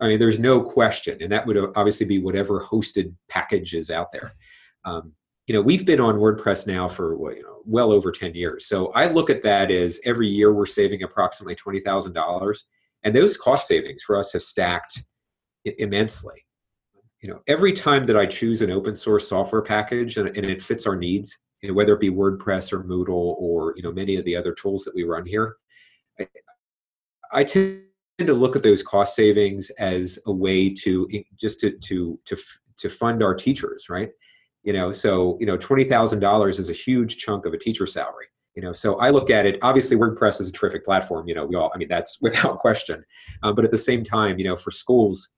I 0.00 0.08
mean, 0.08 0.18
there's 0.18 0.38
no 0.38 0.62
question. 0.62 1.22
And 1.22 1.32
that 1.32 1.46
would 1.46 1.56
obviously 1.76 2.06
be 2.06 2.18
whatever 2.18 2.64
hosted 2.64 3.12
package 3.28 3.74
is 3.74 3.90
out 3.90 4.12
there. 4.12 4.32
Um, 4.84 5.12
you 5.46 5.54
know, 5.54 5.60
we've 5.60 5.86
been 5.86 6.00
on 6.00 6.16
WordPress 6.16 6.66
now 6.66 6.88
for 6.88 7.16
well, 7.16 7.34
you 7.34 7.42
know, 7.42 7.62
well 7.64 7.92
over 7.92 8.12
10 8.12 8.34
years. 8.34 8.66
So 8.66 8.88
I 8.92 9.06
look 9.06 9.30
at 9.30 9.42
that 9.42 9.70
as 9.70 10.00
every 10.04 10.28
year 10.28 10.52
we're 10.52 10.66
saving 10.66 11.02
approximately 11.02 11.56
$20,000. 11.56 12.58
And 13.04 13.14
those 13.14 13.36
cost 13.36 13.68
savings 13.68 14.02
for 14.02 14.16
us 14.16 14.32
have 14.32 14.42
stacked 14.42 15.04
immensely 15.64 16.45
you 17.20 17.28
know 17.28 17.40
every 17.46 17.72
time 17.72 18.04
that 18.04 18.16
i 18.16 18.26
choose 18.26 18.62
an 18.62 18.70
open 18.70 18.94
source 18.94 19.28
software 19.28 19.62
package 19.62 20.16
and, 20.16 20.28
and 20.36 20.46
it 20.46 20.62
fits 20.62 20.86
our 20.86 20.96
needs 20.96 21.36
you 21.62 21.68
know, 21.68 21.74
whether 21.74 21.94
it 21.94 22.00
be 22.00 22.10
wordpress 22.10 22.72
or 22.72 22.84
moodle 22.84 23.34
or 23.38 23.74
you 23.76 23.82
know 23.82 23.92
many 23.92 24.16
of 24.16 24.24
the 24.24 24.36
other 24.36 24.52
tools 24.52 24.84
that 24.84 24.94
we 24.94 25.04
run 25.04 25.24
here 25.24 25.56
i, 26.20 26.26
I 27.32 27.44
tend 27.44 27.82
to 28.18 28.34
look 28.34 28.56
at 28.56 28.62
those 28.62 28.82
cost 28.82 29.14
savings 29.14 29.70
as 29.78 30.18
a 30.26 30.32
way 30.32 30.70
to 30.70 31.08
just 31.36 31.60
to 31.60 31.72
to 31.72 32.18
to 32.24 32.36
to 32.78 32.88
fund 32.88 33.22
our 33.22 33.34
teachers, 33.34 33.88
right? 33.88 34.10
You 34.62 34.72
know, 34.72 34.92
so 34.92 35.36
you 35.40 35.46
know, 35.46 35.56
twenty 35.56 35.84
thousand 35.84 36.20
dollars 36.20 36.58
is 36.58 36.70
a 36.70 36.74
huge 36.74 37.18
chunk 37.18 37.46
of 37.46 37.52
a 37.52 37.58
teacher 37.58 37.86
salary. 37.86 38.26
You 38.54 38.62
know, 38.62 38.72
so 38.72 38.96
I 38.96 39.10
look 39.10 39.28
at 39.28 39.44
it. 39.44 39.58
Obviously, 39.62 39.96
WordPress 39.96 40.40
is 40.40 40.48
a 40.48 40.52
terrific 40.52 40.84
platform. 40.84 41.28
You 41.28 41.34
know, 41.34 41.44
we 41.44 41.56
all, 41.56 41.70
I 41.74 41.78
mean, 41.78 41.88
that's 41.88 42.18
without 42.22 42.58
question. 42.58 43.04
Uh, 43.42 43.52
but 43.52 43.64
at 43.64 43.70
the 43.70 43.78
same 43.78 44.02
time, 44.02 44.38
you 44.38 44.46
know, 44.46 44.56
for 44.56 44.70
schools, 44.70 45.28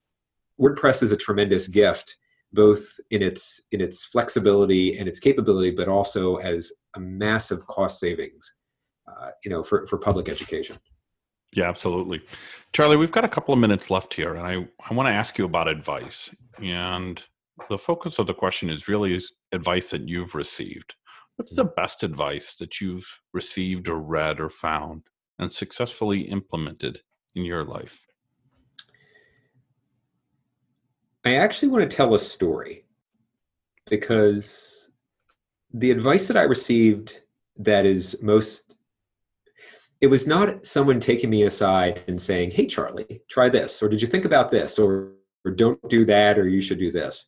WordPress 0.59 1.03
is 1.03 1.11
a 1.11 1.17
tremendous 1.17 1.67
gift, 1.67 2.17
both 2.53 2.99
in 3.11 3.21
its 3.21 3.61
in 3.71 3.81
its 3.81 4.05
flexibility 4.05 4.97
and 4.97 5.07
its 5.07 5.19
capability, 5.19 5.71
but 5.71 5.87
also 5.87 6.37
as 6.37 6.71
a 6.95 6.99
massive 6.99 7.65
cost 7.67 7.99
savings. 7.99 8.53
Uh, 9.07 9.29
you 9.43 9.49
know, 9.49 9.63
for 9.63 9.87
for 9.87 9.97
public 9.97 10.29
education. 10.29 10.77
Yeah, 11.53 11.67
absolutely. 11.67 12.21
Charlie, 12.73 12.97
we've 12.97 13.11
got 13.11 13.25
a 13.25 13.29
couple 13.29 13.53
of 13.53 13.59
minutes 13.59 13.89
left 13.89 14.13
here, 14.13 14.35
and 14.35 14.45
I, 14.45 14.67
I 14.89 14.93
want 14.93 15.07
to 15.07 15.13
ask 15.13 15.37
you 15.37 15.45
about 15.45 15.67
advice. 15.67 16.29
And 16.61 17.21
the 17.69 17.77
focus 17.77 18.19
of 18.19 18.27
the 18.27 18.35
question 18.35 18.69
is 18.69 18.87
really 18.87 19.19
advice 19.51 19.89
that 19.89 20.07
you've 20.07 20.35
received. 20.35 20.93
What's 21.37 21.55
the 21.55 21.65
best 21.65 22.03
advice 22.03 22.53
that 22.55 22.79
you've 22.81 23.19
received 23.33 23.89
or 23.89 23.99
read 23.99 24.39
or 24.39 24.49
found 24.49 25.03
and 25.39 25.51
successfully 25.51 26.21
implemented 26.21 27.01
in 27.33 27.45
your 27.45 27.63
life? 27.63 28.05
I 31.25 31.35
actually 31.35 31.69
want 31.69 31.89
to 31.89 31.95
tell 31.95 32.15
a 32.15 32.19
story 32.19 32.85
because 33.89 34.89
the 35.73 35.91
advice 35.91 36.27
that 36.27 36.37
I 36.37 36.43
received 36.43 37.21
that 37.57 37.85
is 37.85 38.17
most 38.21 38.75
it 40.01 40.07
was 40.07 40.25
not 40.25 40.65
someone 40.65 41.01
taking 41.01 41.29
me 41.29 41.43
aside 41.43 42.03
and 42.07 42.21
saying, 42.21 42.51
"Hey 42.51 42.65
Charlie, 42.67 43.21
try 43.29 43.49
this," 43.49 43.83
or 43.83 43.89
"Did 43.89 44.01
you 44.01 44.07
think 44.07 44.25
about 44.25 44.49
this?" 44.49 44.79
or 44.79 45.13
or 45.43 45.51
"Don't 45.51 45.89
do 45.89 46.05
that," 46.05 46.39
or 46.39 46.47
"You 46.47 46.61
should 46.61 46.79
do 46.79 46.91
this." 46.91 47.25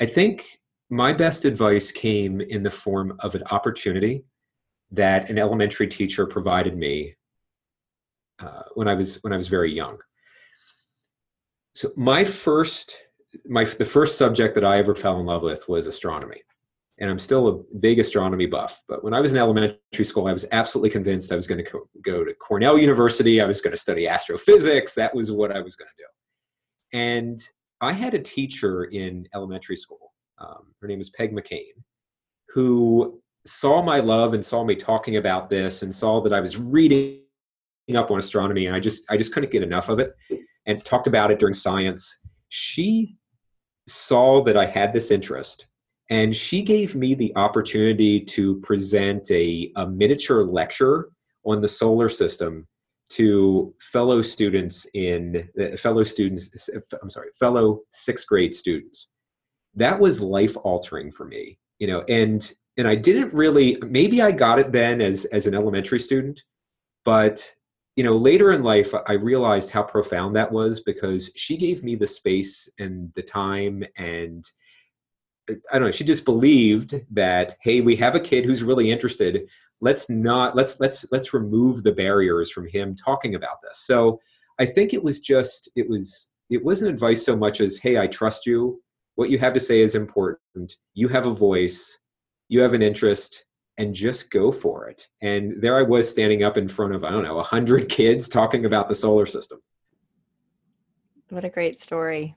I 0.00 0.06
think 0.06 0.60
my 0.88 1.12
best 1.12 1.44
advice 1.44 1.90
came 1.90 2.40
in 2.40 2.62
the 2.62 2.70
form 2.70 3.16
of 3.20 3.34
an 3.34 3.42
opportunity 3.50 4.24
that 4.92 5.30
an 5.30 5.38
elementary 5.38 5.88
teacher 5.88 6.26
provided 6.26 6.76
me 6.76 7.16
uh, 8.38 8.62
when 8.74 8.86
I 8.86 8.94
was 8.94 9.16
when 9.24 9.32
I 9.32 9.36
was 9.36 9.48
very 9.48 9.74
young. 9.74 9.98
So 11.74 11.92
my 11.96 12.22
first 12.22 12.96
my 13.46 13.64
the 13.64 13.84
first 13.84 14.18
subject 14.18 14.54
that 14.54 14.64
I 14.64 14.78
ever 14.78 14.94
fell 14.94 15.20
in 15.20 15.26
love 15.26 15.42
with 15.42 15.68
was 15.68 15.86
astronomy. 15.86 16.42
And 16.98 17.10
I'm 17.10 17.18
still 17.18 17.48
a 17.48 17.76
big 17.78 17.98
astronomy 17.98 18.46
buff. 18.46 18.82
But 18.88 19.04
when 19.04 19.12
I 19.12 19.20
was 19.20 19.32
in 19.32 19.38
elementary 19.38 20.04
school, 20.04 20.28
I 20.28 20.32
was 20.32 20.46
absolutely 20.52 20.88
convinced 20.88 21.30
I 21.30 21.36
was 21.36 21.46
going 21.46 21.62
to 21.62 21.70
co- 21.70 21.88
go 22.00 22.24
to 22.24 22.32
Cornell 22.34 22.78
University. 22.78 23.38
I 23.38 23.44
was 23.44 23.60
going 23.60 23.72
to 23.72 23.76
study 23.76 24.08
astrophysics. 24.08 24.94
That 24.94 25.14
was 25.14 25.30
what 25.30 25.54
I 25.54 25.60
was 25.60 25.76
going 25.76 25.88
to 25.88 26.02
do. 26.02 26.98
And 26.98 27.38
I 27.82 27.92
had 27.92 28.14
a 28.14 28.18
teacher 28.18 28.84
in 28.84 29.28
elementary 29.34 29.76
school 29.76 30.06
um, 30.38 30.74
her 30.80 30.88
name 30.88 31.00
is 31.00 31.10
Peg 31.10 31.34
McCain, 31.34 31.72
who 32.48 33.20
saw 33.44 33.82
my 33.82 34.00
love 34.00 34.34
and 34.34 34.44
saw 34.44 34.64
me 34.64 34.74
talking 34.74 35.16
about 35.16 35.48
this 35.48 35.82
and 35.82 35.94
saw 35.94 36.20
that 36.20 36.32
I 36.32 36.40
was 36.40 36.58
reading 36.58 37.20
up 37.94 38.10
on 38.10 38.18
astronomy 38.18 38.66
and 38.66 38.74
I 38.74 38.80
just 38.80 39.04
I 39.08 39.16
just 39.16 39.32
couldn't 39.32 39.52
get 39.52 39.62
enough 39.62 39.88
of 39.88 40.00
it 40.00 40.14
and 40.66 40.84
talked 40.84 41.06
about 41.06 41.30
it 41.30 41.38
during 41.38 41.54
science. 41.54 42.14
She 42.48 43.16
saw 43.86 44.42
that 44.44 44.56
I 44.56 44.66
had 44.66 44.92
this 44.92 45.10
interest 45.10 45.66
and 46.10 46.34
she 46.34 46.62
gave 46.62 46.94
me 46.94 47.14
the 47.14 47.32
opportunity 47.36 48.20
to 48.20 48.60
present 48.60 49.30
a, 49.30 49.72
a 49.76 49.86
miniature 49.88 50.44
lecture 50.44 51.10
on 51.44 51.60
the 51.60 51.68
solar 51.68 52.08
system 52.08 52.66
to 53.08 53.74
fellow 53.80 54.20
students 54.20 54.86
in 54.94 55.48
uh, 55.60 55.76
fellow 55.76 56.02
students 56.02 56.68
i'm 57.00 57.10
sorry 57.10 57.28
fellow 57.38 57.80
sixth 57.92 58.26
grade 58.26 58.52
students. 58.52 59.08
That 59.74 60.00
was 60.00 60.20
life 60.20 60.56
altering 60.56 61.12
for 61.12 61.24
me 61.24 61.58
you 61.78 61.86
know 61.86 62.02
and 62.08 62.52
and 62.76 62.88
i 62.88 62.96
didn't 62.96 63.32
really 63.32 63.78
maybe 63.86 64.22
i 64.22 64.32
got 64.32 64.58
it 64.58 64.72
then 64.72 65.00
as 65.00 65.24
as 65.26 65.46
an 65.46 65.54
elementary 65.54 66.00
student 66.00 66.42
but 67.04 67.52
you 67.96 68.04
know 68.04 68.16
later 68.16 68.52
in 68.52 68.62
life 68.62 68.94
i 69.06 69.14
realized 69.14 69.70
how 69.70 69.82
profound 69.82 70.36
that 70.36 70.52
was 70.52 70.80
because 70.80 71.30
she 71.34 71.56
gave 71.56 71.82
me 71.82 71.96
the 71.96 72.06
space 72.06 72.68
and 72.78 73.10
the 73.16 73.22
time 73.22 73.82
and 73.96 74.44
uh, 75.50 75.54
i 75.72 75.78
don't 75.78 75.88
know 75.88 75.90
she 75.90 76.04
just 76.04 76.24
believed 76.24 76.94
that 77.10 77.56
hey 77.62 77.80
we 77.80 77.96
have 77.96 78.14
a 78.14 78.20
kid 78.20 78.44
who's 78.44 78.62
really 78.62 78.90
interested. 78.90 79.48
Let's 79.80 80.08
not 80.08 80.56
let's 80.56 80.80
let's 80.80 81.04
let's 81.10 81.34
remove 81.34 81.82
the 81.82 81.92
barriers 81.92 82.50
from 82.50 82.66
him 82.66 82.94
talking 82.94 83.34
about 83.34 83.60
this. 83.62 83.80
So 83.80 84.20
i 84.58 84.64
think 84.66 84.94
it 84.94 85.02
was 85.02 85.20
just 85.20 85.70
it 85.76 85.88
was 85.88 86.28
it 86.48 86.64
wasn't 86.64 86.92
advice 86.92 87.24
so 87.24 87.36
much 87.36 87.60
as 87.60 87.78
hey 87.78 87.98
i 87.98 88.06
trust 88.06 88.46
you. 88.46 88.80
What 89.16 89.30
you 89.30 89.38
have 89.38 89.54
to 89.54 89.60
say 89.60 89.80
is 89.80 89.94
important. 89.94 90.76
You 90.92 91.08
have 91.08 91.26
a 91.26 91.32
voice. 91.32 91.98
You 92.48 92.60
have 92.60 92.74
an 92.74 92.82
interest 92.82 93.45
and 93.78 93.94
just 93.94 94.30
go 94.30 94.50
for 94.50 94.88
it. 94.88 95.06
And 95.22 95.60
there 95.60 95.76
i 95.78 95.82
was 95.82 96.08
standing 96.08 96.42
up 96.42 96.56
in 96.56 96.68
front 96.68 96.94
of 96.94 97.04
i 97.04 97.10
don't 97.10 97.24
know 97.24 97.36
100 97.36 97.88
kids 97.98 98.28
talking 98.28 98.64
about 98.64 98.88
the 98.88 98.94
solar 98.94 99.26
system. 99.26 99.60
What 101.30 101.44
a 101.44 101.48
great 101.48 101.80
story. 101.80 102.36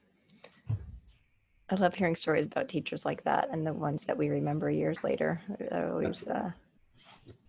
I 1.69 1.75
love 1.75 1.93
hearing 1.93 2.15
stories 2.15 2.47
about 2.47 2.67
teachers 2.67 3.05
like 3.05 3.23
that 3.25 3.49
and 3.51 3.65
the 3.65 3.73
ones 3.73 4.03
that 4.05 4.17
we 4.17 4.29
remember 4.29 4.71
years 4.71 5.03
later. 5.03 5.39
I 5.71 5.83
always 5.83 6.25
uh, 6.25 6.51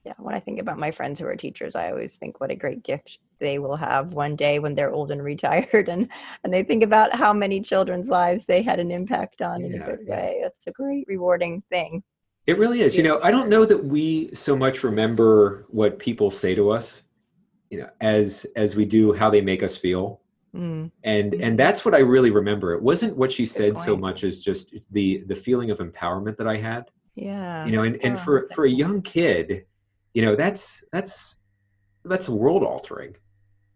yeah 0.05 0.15
when 0.19 0.35
i 0.35 0.41
think 0.41 0.61
about 0.61 0.79
my 0.79 0.91
friends 0.91 1.19
who 1.21 1.27
are 1.27 1.37
teachers 1.37 1.77
i 1.77 1.91
always 1.91 2.17
think 2.17 2.41
what 2.41 2.51
a 2.51 2.55
great 2.55 2.83
gift 2.83 3.19
they 3.39 3.59
will 3.59 3.77
have 3.77 4.15
one 4.15 4.37
day 4.37 4.59
when 4.59 4.75
they're 4.75 4.93
old 4.93 5.11
and 5.11 5.23
retired 5.33 5.89
and 5.89 6.09
and 6.45 6.53
they 6.53 6.63
think 6.63 6.83
about 6.83 7.15
how 7.15 7.33
many 7.33 7.61
children's 7.61 8.09
lives 8.09 8.47
they 8.47 8.63
had 8.63 8.81
an 8.81 8.91
impact 8.91 9.43
on 9.43 9.61
yeah, 9.61 9.67
in 9.67 9.83
a 9.83 9.85
good 9.85 10.01
yeah. 10.07 10.11
way. 10.11 10.41
That's 10.43 10.67
a 10.67 10.73
great 10.73 11.05
rewarding 11.09 11.63
thing 11.71 12.03
it 12.47 12.59
really 12.59 12.81
is. 12.81 12.97
You 12.97 13.03
know 13.03 13.21
i 13.23 13.31
don't 13.31 13.49
know 13.49 13.65
that 13.65 13.83
we 13.85 14.35
so 14.35 14.57
much 14.57 14.83
remember 14.83 15.67
what 15.69 15.99
people 15.99 16.31
say 16.31 16.55
to 16.55 16.71
us 16.71 17.03
you 17.71 17.79
know 17.81 17.89
as 18.01 18.47
as 18.57 18.77
we 18.77 18.85
do 18.85 19.13
how 19.13 19.31
they 19.31 19.41
make 19.41 19.63
us 19.63 19.77
feel. 19.77 20.21
Mm. 20.53 20.91
and 21.05 21.35
and 21.35 21.57
that's 21.57 21.85
what 21.85 21.95
i 21.95 21.99
really 21.99 22.33
remember. 22.33 22.75
It 22.75 22.83
wasn't 22.83 23.17
what 23.17 23.31
she 23.31 23.47
said 23.47 23.79
so 23.79 23.97
much 23.97 24.25
as 24.25 24.43
just 24.43 24.75
the 24.91 25.23
the 25.29 25.37
feeling 25.37 25.71
of 25.71 25.79
empowerment 25.79 26.37
that 26.39 26.49
i 26.49 26.57
had. 26.57 26.91
Yeah. 27.15 27.65
You 27.67 27.73
know 27.73 27.83
and 27.85 28.05
and 28.05 28.19
for 28.19 28.49
for 28.55 28.65
a 28.65 28.71
young 28.71 29.01
kid 29.03 29.65
you 30.15 30.23
know 30.23 30.35
that's 30.35 30.83
that's 30.93 31.37
that's 32.05 32.29
world 32.29 32.63
altering. 32.63 33.15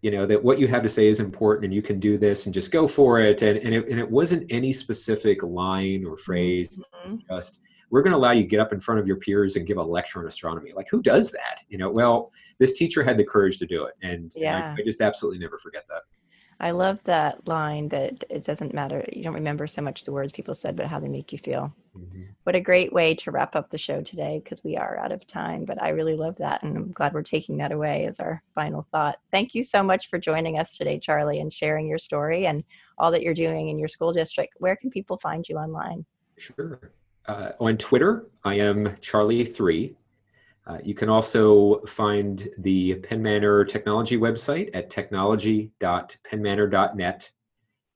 You 0.02 0.10
know 0.10 0.26
that 0.26 0.42
what 0.42 0.58
you 0.58 0.66
have 0.66 0.82
to 0.82 0.88
say 0.88 1.06
is 1.06 1.20
important 1.20 1.66
and 1.66 1.74
you 1.74 1.80
can 1.80 1.98
do 1.98 2.18
this 2.18 2.46
and 2.46 2.54
just 2.54 2.70
go 2.70 2.86
for 2.86 3.20
it. 3.20 3.42
And 3.42 3.58
and 3.58 3.74
it, 3.74 3.88
and 3.88 3.98
it 3.98 4.10
wasn't 4.10 4.50
any 4.50 4.72
specific 4.72 5.42
line 5.42 6.04
or 6.04 6.16
phrase. 6.16 6.80
Mm-hmm. 7.06 7.16
just 7.30 7.60
we're 7.94 8.02
going 8.02 8.10
to 8.10 8.18
allow 8.18 8.32
you 8.32 8.42
to 8.42 8.48
get 8.48 8.58
up 8.58 8.72
in 8.72 8.80
front 8.80 8.98
of 8.98 9.06
your 9.06 9.14
peers 9.14 9.54
and 9.54 9.68
give 9.68 9.76
a 9.76 9.82
lecture 9.82 10.18
on 10.18 10.26
astronomy 10.26 10.72
like 10.74 10.88
who 10.90 11.00
does 11.00 11.30
that 11.30 11.60
you 11.68 11.78
know 11.78 11.88
well 11.88 12.32
this 12.58 12.72
teacher 12.72 13.04
had 13.04 13.16
the 13.16 13.24
courage 13.24 13.56
to 13.56 13.66
do 13.66 13.84
it 13.84 13.94
and, 14.02 14.32
yeah. 14.34 14.70
and 14.70 14.76
I, 14.76 14.82
I 14.82 14.84
just 14.84 15.00
absolutely 15.00 15.38
never 15.38 15.58
forget 15.58 15.84
that 15.88 16.02
I 16.60 16.70
love 16.70 16.98
that 17.04 17.46
line 17.48 17.88
that 17.88 18.24
it 18.30 18.44
doesn't 18.44 18.72
matter. 18.72 19.04
You 19.12 19.24
don't 19.24 19.34
remember 19.34 19.66
so 19.66 19.82
much 19.82 20.04
the 20.04 20.12
words 20.12 20.32
people 20.32 20.54
said, 20.54 20.76
but 20.76 20.86
how 20.86 21.00
they 21.00 21.08
make 21.08 21.32
you 21.32 21.38
feel. 21.38 21.74
Mm-hmm. 21.98 22.22
What 22.44 22.54
a 22.54 22.60
great 22.60 22.92
way 22.92 23.14
to 23.16 23.32
wrap 23.32 23.56
up 23.56 23.70
the 23.70 23.76
show 23.76 24.02
today 24.02 24.40
because 24.42 24.62
we 24.62 24.76
are 24.76 24.96
out 24.98 25.10
of 25.10 25.26
time. 25.26 25.64
But 25.64 25.82
I 25.82 25.88
really 25.88 26.14
love 26.14 26.36
that. 26.36 26.62
And 26.62 26.76
I'm 26.76 26.92
glad 26.92 27.12
we're 27.12 27.22
taking 27.22 27.56
that 27.58 27.72
away 27.72 28.06
as 28.06 28.20
our 28.20 28.40
final 28.54 28.86
thought. 28.92 29.18
Thank 29.32 29.54
you 29.54 29.64
so 29.64 29.82
much 29.82 30.08
for 30.08 30.18
joining 30.18 30.58
us 30.58 30.76
today, 30.76 30.98
Charlie, 31.00 31.40
and 31.40 31.52
sharing 31.52 31.88
your 31.88 31.98
story 31.98 32.46
and 32.46 32.62
all 32.98 33.10
that 33.10 33.22
you're 33.22 33.34
doing 33.34 33.68
in 33.68 33.78
your 33.78 33.88
school 33.88 34.12
district. 34.12 34.54
Where 34.58 34.76
can 34.76 34.90
people 34.90 35.16
find 35.18 35.46
you 35.48 35.56
online? 35.56 36.06
Sure. 36.38 36.92
Uh, 37.26 37.52
on 37.58 37.78
Twitter, 37.78 38.26
I 38.44 38.54
am 38.54 38.84
Charlie3. 38.96 39.94
Uh, 40.66 40.78
you 40.82 40.94
can 40.94 41.08
also 41.08 41.80
find 41.82 42.48
the 42.58 42.96
Penn 42.96 43.22
Manor 43.22 43.64
technology 43.64 44.18
website 44.18 44.68
at 44.74 44.90
technology.pennmanor.net. 44.90 47.30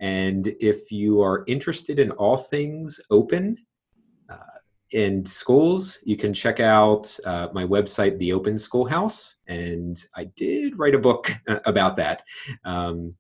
And 0.01 0.47
if 0.61 0.93
you 0.93 1.21
are 1.23 1.45
interested 1.47 1.99
in 1.99 2.13
all 2.13 2.39
things 2.39 3.01
open 3.11 3.59
uh, 4.31 4.37
in 4.93 5.27
schools, 5.27 5.99
you 6.05 6.17
can 6.17 6.33
check 6.33 6.61
out 6.61 7.19
uh, 7.25 7.49
my 7.53 7.65
website, 7.65 8.17
The 8.19 8.33
Open 8.33 8.57
Schoolhouse. 8.57 9.35
And 9.47 10.01
I 10.15 10.25
did 10.37 10.79
write 10.79 10.95
a 10.95 11.01
book 11.01 11.33
about 11.67 11.97
that. 11.97 12.23
Um, 12.65 13.17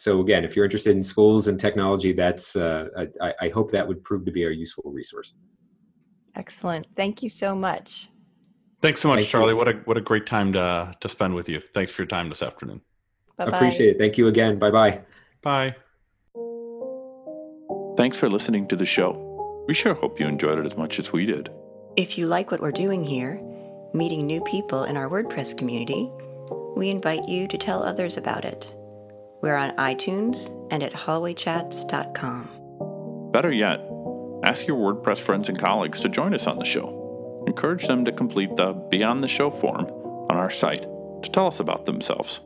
so 0.00 0.20
again, 0.22 0.44
if 0.44 0.56
you're 0.56 0.64
interested 0.64 0.96
in 0.96 1.02
schools 1.02 1.46
and 1.46 1.60
technology, 1.60 2.14
that's 2.14 2.56
uh, 2.56 2.88
I, 3.20 3.34
I 3.38 3.48
hope 3.50 3.70
that 3.72 3.86
would 3.86 4.02
prove 4.02 4.24
to 4.24 4.32
be 4.32 4.44
a 4.44 4.50
useful 4.50 4.90
resource. 4.90 5.34
Excellent. 6.34 6.86
Thank 6.96 7.22
you 7.22 7.28
so 7.28 7.54
much. 7.54 8.08
Thanks 8.80 9.02
so 9.02 9.08
much, 9.08 9.18
Thank 9.18 9.28
Charlie. 9.28 9.50
You. 9.50 9.56
What 9.58 9.68
a 9.68 9.72
what 9.84 9.98
a 9.98 10.00
great 10.00 10.24
time 10.24 10.54
to 10.54 10.94
to 10.98 11.06
spend 11.06 11.34
with 11.34 11.50
you. 11.50 11.60
Thanks 11.74 11.92
for 11.92 12.00
your 12.00 12.06
time 12.06 12.30
this 12.30 12.40
afternoon. 12.40 12.80
Bye-bye. 13.36 13.54
Appreciate 13.54 13.90
it. 13.90 13.98
Thank 13.98 14.16
you 14.16 14.28
again. 14.28 14.58
Bye 14.58 14.70
bye. 14.70 15.02
Bye. 15.42 15.76
Thanks 17.98 18.16
for 18.16 18.30
listening 18.30 18.68
to 18.68 18.76
the 18.76 18.86
show. 18.86 19.64
We 19.68 19.74
sure 19.74 19.92
hope 19.92 20.18
you 20.18 20.26
enjoyed 20.26 20.58
it 20.58 20.64
as 20.64 20.78
much 20.78 20.98
as 20.98 21.12
we 21.12 21.26
did. 21.26 21.50
If 21.96 22.16
you 22.16 22.26
like 22.26 22.50
what 22.50 22.62
we're 22.62 22.72
doing 22.72 23.04
here, 23.04 23.38
meeting 23.92 24.26
new 24.26 24.40
people 24.44 24.84
in 24.84 24.96
our 24.96 25.10
WordPress 25.10 25.58
community, 25.58 26.10
we 26.74 26.88
invite 26.88 27.28
you 27.28 27.46
to 27.48 27.58
tell 27.58 27.82
others 27.82 28.16
about 28.16 28.46
it. 28.46 28.74
We're 29.40 29.56
on 29.56 29.76
iTunes 29.76 30.50
and 30.70 30.82
at 30.82 30.92
hallwaychats.com. 30.92 33.30
Better 33.32 33.52
yet, 33.52 33.80
ask 34.44 34.66
your 34.66 34.76
WordPress 34.76 35.18
friends 35.18 35.48
and 35.48 35.58
colleagues 35.58 36.00
to 36.00 36.08
join 36.08 36.34
us 36.34 36.46
on 36.46 36.58
the 36.58 36.64
show. 36.64 37.44
Encourage 37.46 37.86
them 37.86 38.04
to 38.04 38.12
complete 38.12 38.54
the 38.56 38.72
Be 38.90 39.02
On 39.02 39.20
the 39.20 39.28
Show 39.28 39.50
form 39.50 39.86
on 40.30 40.36
our 40.36 40.50
site 40.50 40.82
to 40.82 41.30
tell 41.32 41.46
us 41.46 41.60
about 41.60 41.86
themselves. 41.86 42.40